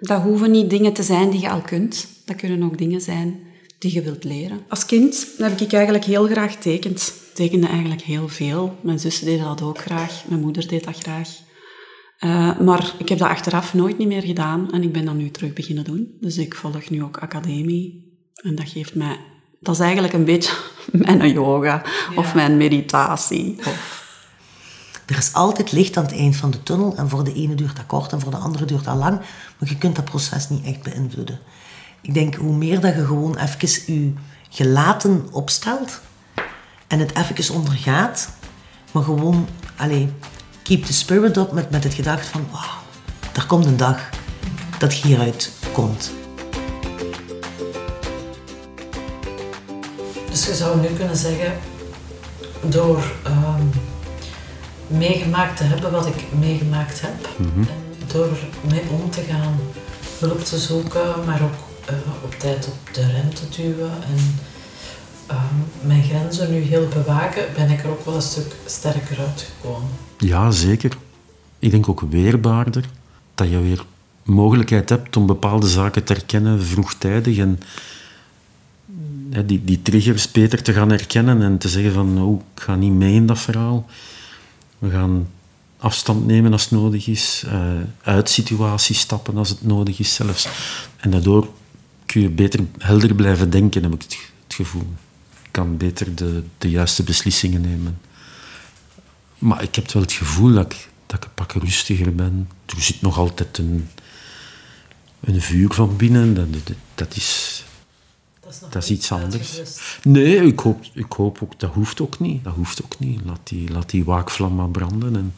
Dat 0.00 0.22
hoeven 0.22 0.50
niet 0.50 0.70
dingen 0.70 0.92
te 0.92 1.02
zijn 1.02 1.30
die 1.30 1.40
je 1.40 1.50
al 1.50 1.60
kunt. 1.60 2.08
Dat 2.24 2.36
kunnen 2.36 2.62
ook 2.62 2.78
dingen 2.78 3.00
zijn 3.00 3.46
die 3.78 3.94
je 3.94 4.02
wilt 4.02 4.24
leren. 4.24 4.60
Als 4.68 4.86
kind 4.86 5.26
heb 5.38 5.60
ik 5.60 5.72
eigenlijk 5.72 6.04
heel 6.04 6.26
graag 6.26 6.54
tekend. 6.54 7.14
Ik 7.28 7.34
tekende 7.34 7.66
eigenlijk 7.66 8.02
heel 8.02 8.28
veel. 8.28 8.78
Mijn 8.80 8.98
zussen 8.98 9.26
deden 9.26 9.44
dat 9.44 9.62
ook 9.62 9.78
graag. 9.78 10.22
Mijn 10.28 10.40
moeder 10.40 10.68
deed 10.68 10.84
dat 10.84 10.96
graag. 10.96 11.28
Uh, 12.20 12.58
maar 12.58 12.94
ik 12.98 13.08
heb 13.08 13.18
dat 13.18 13.28
achteraf 13.28 13.74
nooit 13.74 13.98
niet 13.98 14.08
meer 14.08 14.22
gedaan 14.22 14.72
en 14.72 14.82
ik 14.82 14.92
ben 14.92 15.04
dat 15.04 15.14
nu 15.14 15.30
terug 15.30 15.52
beginnen 15.52 15.84
doen. 15.84 16.16
Dus 16.20 16.36
ik 16.36 16.54
volg 16.54 16.90
nu 16.90 17.02
ook 17.02 17.16
academie. 17.16 18.16
En 18.34 18.54
dat 18.54 18.68
geeft 18.68 18.94
mij... 18.94 19.20
Dat 19.60 19.74
is 19.74 19.80
eigenlijk 19.80 20.12
een 20.12 20.24
beetje 20.24 20.52
mijn 20.92 21.32
yoga 21.32 21.82
of 22.16 22.34
mijn 22.34 22.56
meditatie. 22.56 23.58
Of... 23.58 24.06
Er 25.06 25.16
is 25.16 25.32
altijd 25.32 25.72
licht 25.72 25.96
aan 25.96 26.04
het 26.04 26.12
eind 26.12 26.36
van 26.36 26.50
de 26.50 26.62
tunnel 26.62 26.96
en 26.96 27.08
voor 27.08 27.24
de 27.24 27.32
ene 27.32 27.54
duurt 27.54 27.76
dat 27.76 27.86
kort 27.86 28.12
en 28.12 28.20
voor 28.20 28.30
de 28.30 28.36
andere 28.36 28.64
duurt 28.64 28.84
dat 28.84 28.96
lang, 28.96 29.20
maar 29.58 29.68
je 29.68 29.78
kunt 29.78 29.96
dat 29.96 30.04
proces 30.04 30.48
niet 30.48 30.64
echt 30.64 30.82
beïnvloeden. 30.82 31.38
Ik 32.00 32.14
denk, 32.14 32.34
hoe 32.34 32.56
meer 32.56 32.80
dat 32.80 32.94
je 32.94 33.04
gewoon 33.04 33.36
even 33.38 33.94
je 33.94 34.12
gelaten 34.48 35.28
opstelt 35.32 36.00
en 36.86 36.98
het 36.98 37.16
even 37.16 37.54
ondergaat, 37.54 38.28
maar 38.92 39.02
gewoon, 39.02 39.48
allez, 39.76 40.06
keep 40.62 40.84
the 40.84 40.92
spirit 40.92 41.36
up 41.36 41.52
met, 41.52 41.70
met 41.70 41.84
het 41.84 41.94
gedacht 41.94 42.26
van, 42.26 42.46
wow, 42.50 42.62
er 43.34 43.46
komt 43.46 43.64
een 43.64 43.76
dag 43.76 44.08
dat 44.78 44.98
je 44.98 45.06
hieruit 45.06 45.50
komt. 45.72 46.12
Dus 50.30 50.46
je 50.46 50.54
zou 50.54 50.80
nu 50.80 50.86
kunnen 50.86 51.16
zeggen, 51.16 51.52
door 52.62 53.12
ehm, 53.24 53.62
meegemaakt 54.86 55.56
te 55.56 55.62
hebben 55.62 55.90
wat 55.90 56.06
ik 56.06 56.24
meegemaakt 56.38 57.00
heb, 57.00 57.28
en 57.38 58.06
door 58.06 58.38
mee 58.70 58.82
om 58.90 59.10
te 59.10 59.22
gaan, 59.30 59.58
hulp 60.18 60.44
te 60.44 60.58
zoeken, 60.58 61.24
maar 61.24 61.42
ook 61.42 61.67
op 62.24 62.34
tijd 62.38 62.66
op 62.66 62.94
de 62.94 63.10
rem 63.10 63.34
te 63.34 63.48
duwen 63.56 63.90
en 63.90 64.38
ehm, 65.26 65.86
mijn 65.86 66.02
grenzen 66.02 66.50
nu 66.50 66.60
heel 66.60 66.88
bewaken, 66.88 67.44
ben 67.54 67.70
ik 67.70 67.84
er 67.84 67.90
ook 67.90 68.04
wel 68.04 68.14
een 68.14 68.22
stuk 68.22 68.56
sterker 68.66 69.18
uitgekomen. 69.18 69.88
Ja, 70.18 70.50
zeker. 70.50 70.96
Ik 71.58 71.70
denk 71.70 71.88
ook 71.88 72.00
weerbaarder. 72.00 72.84
Dat 73.34 73.50
je 73.50 73.60
weer 73.60 73.84
mogelijkheid 74.22 74.88
hebt 74.88 75.16
om 75.16 75.26
bepaalde 75.26 75.68
zaken 75.68 76.04
te 76.04 76.12
herkennen 76.12 76.62
vroegtijdig 76.62 77.38
en 77.38 77.58
die, 79.46 79.64
die 79.64 79.82
triggers 79.82 80.30
beter 80.30 80.62
te 80.62 80.72
gaan 80.72 80.90
herkennen 80.90 81.42
en 81.42 81.58
te 81.58 81.68
zeggen 81.68 81.92
van 81.92 82.22
oh, 82.22 82.40
ik 82.54 82.62
ga 82.62 82.74
niet 82.74 82.92
mee 82.92 83.14
in 83.14 83.26
dat 83.26 83.38
verhaal. 83.38 83.86
We 84.78 84.90
gaan 84.90 85.28
afstand 85.78 86.26
nemen 86.26 86.52
als 86.52 86.62
het 86.62 86.70
nodig 86.70 87.06
is, 87.06 87.44
eh, 87.46 87.70
uit 88.02 88.28
situaties 88.28 89.00
stappen 89.00 89.36
als 89.36 89.48
het 89.48 89.62
nodig 89.62 89.98
is 89.98 90.14
zelfs. 90.14 90.48
En 90.96 91.10
daardoor 91.10 91.48
kun 92.08 92.20
je 92.20 92.30
beter 92.30 92.60
helder 92.78 93.14
blijven 93.14 93.50
denken, 93.50 93.82
heb 93.82 93.94
ik 93.94 94.02
het, 94.02 94.18
het 94.46 94.54
gevoel. 94.54 94.86
Ik 95.42 95.48
kan 95.50 95.76
beter 95.76 96.14
de, 96.14 96.42
de 96.58 96.70
juiste 96.70 97.02
beslissingen 97.02 97.60
nemen. 97.60 98.00
Maar 99.38 99.62
ik 99.62 99.74
heb 99.74 99.92
wel 99.92 100.02
het 100.02 100.12
gevoel 100.12 100.54
dat 100.54 100.72
ik, 100.72 100.88
dat 101.06 101.16
ik 101.16 101.24
een 101.24 101.34
pak 101.34 101.52
rustiger 101.52 102.14
ben. 102.14 102.48
Er 102.66 102.82
zit 102.82 103.00
nog 103.00 103.18
altijd 103.18 103.58
een, 103.58 103.88
een 105.20 105.40
vuur 105.40 105.72
van 105.72 105.96
binnen. 105.96 106.34
Dat, 106.34 106.52
dat, 106.52 106.76
dat 106.94 107.16
is, 107.16 107.64
Dat 108.40 108.52
is, 108.52 108.60
dat 108.70 108.88
iets 108.88 109.12
anders. 109.12 109.60
Nee, 110.02 110.36
ik 110.36 110.58
hoop, 110.58 110.84
ik 110.92 111.12
hoop 111.12 111.38
ook, 111.42 111.60
dat 111.60 111.72
hoeft 111.72 112.00
ook 112.00 112.18
niet. 112.18 112.44
Dat 112.44 112.54
hoeft 112.54 112.84
ook 112.84 112.98
niet. 112.98 113.20
Laat 113.24 113.48
die, 113.48 113.70
laat 113.70 113.90
die 113.90 114.04
waakvlam 114.04 114.54
maar 114.54 114.70
branden. 114.70 115.16
En, 115.16 115.34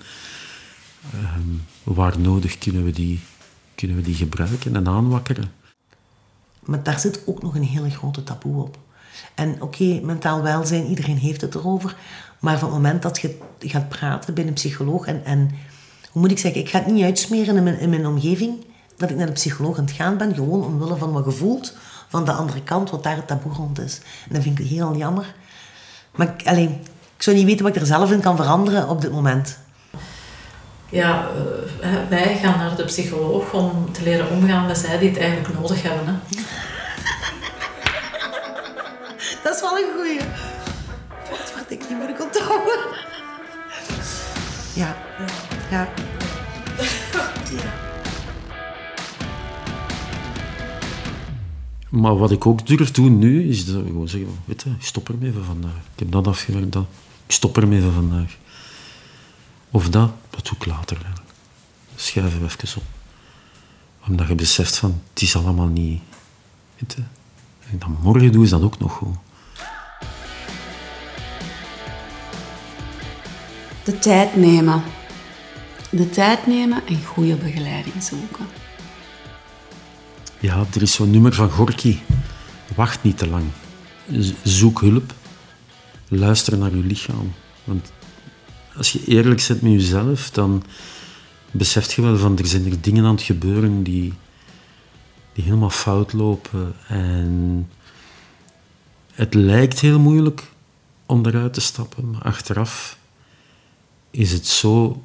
ehm, 1.12 1.94
waar 1.96 2.20
nodig 2.20 2.58
kunnen 2.58 2.84
we, 2.84 2.90
die, 2.90 3.20
kunnen 3.74 3.96
we 3.96 4.02
die 4.02 4.14
gebruiken 4.14 4.76
en 4.76 4.88
aanwakkeren. 4.88 5.58
Maar 6.70 6.82
daar 6.82 7.00
zit 7.00 7.22
ook 7.26 7.42
nog 7.42 7.54
een 7.54 7.62
hele 7.62 7.90
grote 7.90 8.22
taboe 8.22 8.62
op. 8.62 8.78
En 9.34 9.62
oké, 9.62 10.00
mentaal 10.02 10.42
welzijn, 10.42 10.86
iedereen 10.86 11.16
heeft 11.16 11.40
het 11.40 11.54
erover. 11.54 11.96
Maar 12.38 12.58
van 12.58 12.68
het 12.68 12.76
moment 12.76 13.02
dat 13.02 13.20
je 13.20 13.38
gaat 13.58 13.88
praten 13.88 14.34
bij 14.34 14.46
een 14.46 14.52
psycholoog 14.52 15.06
en, 15.06 15.24
en 15.24 15.50
hoe 16.10 16.22
moet 16.22 16.30
ik 16.30 16.38
zeggen, 16.38 16.60
ik 16.60 16.68
ga 16.68 16.78
het 16.78 16.86
niet 16.86 17.04
uitsmeren 17.04 17.56
in 17.56 17.62
mijn, 17.62 17.78
in 17.78 17.90
mijn 17.90 18.06
omgeving 18.06 18.64
dat 18.96 19.10
ik 19.10 19.16
naar 19.16 19.26
de 19.26 19.32
psycholoog 19.32 19.78
aan 19.78 19.84
het 19.84 19.94
gaan 19.94 20.16
ben, 20.16 20.34
gewoon 20.34 20.64
omwille 20.64 20.96
van 20.96 21.12
wat 21.12 21.24
je 21.24 21.30
voelt 21.30 21.76
van 22.08 22.24
de 22.24 22.32
andere 22.32 22.62
kant, 22.62 22.90
wat 22.90 23.02
daar 23.02 23.16
het 23.16 23.26
taboe 23.26 23.52
rond 23.52 23.80
is. 23.80 24.00
En 24.28 24.34
dat 24.34 24.42
vind 24.42 24.58
ik 24.58 24.66
heel 24.66 24.96
jammer. 24.96 25.34
Maar 26.16 26.34
ik, 26.38 26.46
allee, 26.46 26.80
ik 27.16 27.22
zou 27.22 27.36
niet 27.36 27.44
weten 27.46 27.64
wat 27.64 27.74
ik 27.74 27.80
er 27.80 27.86
zelf 27.86 28.12
in 28.12 28.20
kan 28.20 28.36
veranderen 28.36 28.88
op 28.88 29.00
dit 29.00 29.12
moment. 29.12 29.58
Ja, 30.90 31.28
eh, 31.80 31.90
wij 32.08 32.38
gaan 32.42 32.58
naar 32.58 32.76
de 32.76 32.84
psycholoog 32.84 33.52
om 33.52 33.92
te 33.92 34.02
leren 34.02 34.30
omgaan 34.30 34.66
met 34.66 34.78
zij 34.78 34.98
die 34.98 35.08
het 35.08 35.18
eigenlijk 35.18 35.54
nodig 35.54 35.82
hebben. 35.82 36.06
Hè. 36.06 36.12
Dat 39.44 39.54
is 39.54 39.60
wel 39.60 39.78
een 39.78 39.92
goeie. 39.96 40.20
Wat 41.30 41.52
wat 41.54 41.64
ik 41.68 41.88
niet 41.88 41.98
moet 41.98 42.20
onthouden. 42.20 42.78
Ja, 44.74 44.96
ja. 45.70 45.88
Maar 51.90 52.16
wat 52.16 52.30
ik 52.30 52.46
ook 52.46 52.66
durf 52.66 52.90
doen 52.90 53.18
nu, 53.18 53.48
is 53.48 53.66
dat 53.66 53.82
gewoon 53.86 54.08
zeggen, 54.08 54.30
weet 54.44 54.62
je, 54.62 54.70
ik 54.70 54.84
stop 54.84 55.08
ermee 55.08 55.32
van 55.32 55.44
vandaag. 55.44 55.76
Ik 55.94 55.98
heb 55.98 56.12
dat 56.12 56.26
afgewerkt, 56.26 56.72
dat. 56.72 56.84
ik 57.26 57.32
stop 57.32 57.56
ermee 57.56 57.80
van 57.80 57.92
vandaag. 57.92 58.36
Of 59.70 59.88
dat, 59.88 60.10
dat 60.42 60.58
doe 60.58 60.58
ik 60.58 60.76
later 60.76 60.96
eigenlijk. 60.96 61.30
Schuiven 61.96 62.40
we 62.40 62.46
even 62.46 62.80
op. 62.80 62.84
Omdat 64.08 64.28
je 64.28 64.34
beseft 64.34 64.76
van, 64.76 65.02
het 65.12 65.22
is 65.22 65.36
allemaal 65.36 65.66
niet... 65.66 66.02
Weet 66.78 66.92
je, 66.96 67.02
als 67.62 67.72
ik 67.72 67.80
dat 67.80 68.02
morgen 68.02 68.32
doe, 68.32 68.44
is 68.44 68.50
dat 68.50 68.62
ook 68.62 68.78
nog 68.78 68.92
goed. 68.92 69.16
De 73.84 73.98
tijd 73.98 74.36
nemen. 74.36 74.82
De 75.90 76.10
tijd 76.10 76.46
nemen 76.46 76.86
en 76.86 77.04
goede 77.04 77.36
begeleiding 77.36 78.02
zoeken. 78.02 78.46
Ja, 80.38 80.64
er 80.74 80.82
is 80.82 80.92
zo'n 80.92 81.10
nummer 81.10 81.34
van 81.34 81.50
Gorky. 81.50 81.98
Wacht 82.74 83.02
niet 83.02 83.18
te 83.18 83.28
lang. 83.28 83.44
Zoek 84.42 84.80
hulp. 84.80 85.14
Luister 86.08 86.58
naar 86.58 86.74
je 86.74 86.82
lichaam. 86.82 87.32
Want 87.64 87.92
als 88.76 88.92
je 88.92 89.04
eerlijk 89.04 89.44
bent 89.48 89.62
met 89.62 89.72
jezelf, 89.72 90.30
dan 90.30 90.62
beseft 91.50 91.92
je 91.92 92.02
wel 92.02 92.16
van 92.18 92.38
er 92.38 92.46
zijn 92.46 92.64
er 92.64 92.80
dingen 92.80 93.04
aan 93.04 93.14
het 93.14 93.22
gebeuren 93.22 93.82
die, 93.82 94.12
die 95.32 95.44
helemaal 95.44 95.70
fout 95.70 96.12
lopen. 96.12 96.74
En 96.88 97.68
het 99.12 99.34
lijkt 99.34 99.80
heel 99.80 99.98
moeilijk 99.98 100.42
om 101.06 101.26
eruit 101.26 101.54
te 101.54 101.60
stappen, 101.60 102.10
maar 102.10 102.22
achteraf 102.22 102.98
is 104.10 104.32
het 104.32 104.46
zo 104.46 105.02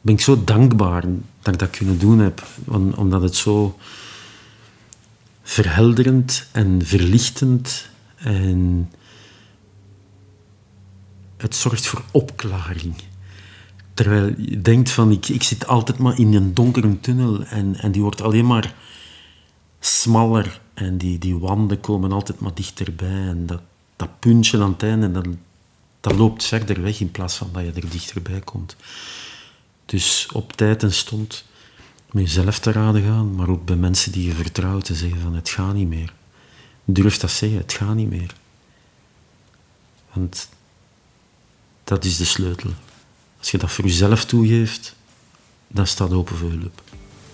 ben 0.00 0.14
ik 0.14 0.20
zo 0.20 0.44
dankbaar 0.44 1.04
dat 1.42 1.52
ik 1.54 1.58
dat 1.58 1.70
kunnen 1.70 1.98
doen 1.98 2.18
heb. 2.18 2.46
Om- 2.64 2.92
omdat 2.92 3.22
het 3.22 3.36
zo 3.36 3.78
verhelderend 5.42 6.46
en 6.52 6.80
verlichtend 6.84 7.88
en 8.16 8.90
het 11.40 11.56
zorgt 11.56 11.86
voor 11.86 12.02
opklaring. 12.10 12.94
Terwijl 13.94 14.34
je 14.38 14.60
denkt 14.60 14.90
van, 14.90 15.10
ik, 15.10 15.28
ik 15.28 15.42
zit 15.42 15.66
altijd 15.66 15.98
maar 15.98 16.18
in 16.18 16.34
een 16.34 16.54
donkere 16.54 17.00
tunnel 17.00 17.44
en, 17.44 17.76
en 17.76 17.92
die 17.92 18.02
wordt 18.02 18.22
alleen 18.22 18.46
maar 18.46 18.74
smaller 19.80 20.60
en 20.74 20.98
die, 20.98 21.18
die 21.18 21.38
wanden 21.38 21.80
komen 21.80 22.12
altijd 22.12 22.40
maar 22.40 22.54
dichterbij 22.54 23.26
en 23.26 23.46
dat, 23.46 23.60
dat 23.96 24.18
puntje 24.18 24.62
aan 24.62 24.72
het 24.72 24.82
einde, 24.82 25.10
dat, 25.10 25.26
dat 26.00 26.16
loopt 26.16 26.44
verder 26.44 26.82
weg 26.82 27.00
in 27.00 27.10
plaats 27.10 27.36
van 27.36 27.48
dat 27.52 27.62
je 27.62 27.72
er 27.72 27.90
dichterbij 27.90 28.40
komt. 28.40 28.76
Dus 29.86 30.28
op 30.32 30.52
tijd 30.52 30.82
en 30.82 30.92
stond 30.92 31.44
met 32.10 32.24
jezelf 32.24 32.58
te 32.58 32.72
raden 32.72 33.02
gaan, 33.02 33.34
maar 33.34 33.48
ook 33.48 33.64
bij 33.64 33.76
mensen 33.76 34.12
die 34.12 34.26
je 34.26 34.34
vertrouwt 34.34 34.84
te 34.84 34.94
zeggen 34.94 35.20
van 35.20 35.34
het 35.34 35.48
gaat 35.48 35.74
niet 35.74 35.88
meer. 35.88 36.12
Durf 36.84 37.18
dat 37.18 37.30
zeggen, 37.30 37.58
het 37.58 37.72
gaat 37.72 37.94
niet 37.94 38.10
meer. 38.10 38.34
Want 40.12 40.48
dat 41.90 42.04
is 42.04 42.16
de 42.16 42.24
sleutel. 42.24 42.70
Als 43.38 43.50
je 43.50 43.58
dat 43.58 43.70
voor 43.70 43.84
jezelf 43.84 44.24
toegeeft, 44.24 44.96
dan 45.68 45.86
staat 45.86 46.12
open 46.12 46.36
voor 46.36 46.50
hulp. 46.50 46.82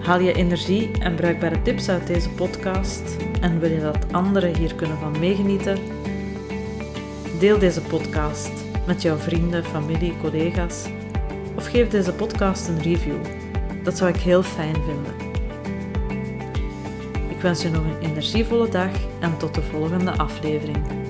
Haal 0.00 0.20
je 0.20 0.32
energie 0.32 0.90
en 0.98 1.14
bruikbare 1.14 1.62
tips 1.62 1.88
uit 1.88 2.06
deze 2.06 2.30
podcast 2.30 3.16
en 3.40 3.60
wil 3.60 3.70
je 3.70 3.80
dat 3.80 4.12
anderen 4.12 4.56
hier 4.56 4.74
kunnen 4.74 4.98
van 4.98 5.18
meegenieten? 5.18 5.78
Deel 7.38 7.58
deze 7.58 7.80
podcast 7.80 8.50
met 8.86 9.02
jouw 9.02 9.16
vrienden, 9.16 9.64
familie, 9.64 10.16
collega's 10.20 10.88
of 11.62 11.68
geef 11.68 11.88
deze 11.88 12.12
podcast 12.12 12.68
een 12.68 12.82
review. 12.82 13.16
Dat 13.82 13.96
zou 13.96 14.10
ik 14.10 14.20
heel 14.20 14.42
fijn 14.42 14.74
vinden. 14.74 15.14
Ik 17.28 17.40
wens 17.40 17.62
je 17.62 17.68
nog 17.68 17.84
een 17.84 18.10
energievolle 18.10 18.68
dag 18.68 18.90
en 19.20 19.36
tot 19.36 19.54
de 19.54 19.62
volgende 19.62 20.10
aflevering. 20.10 21.01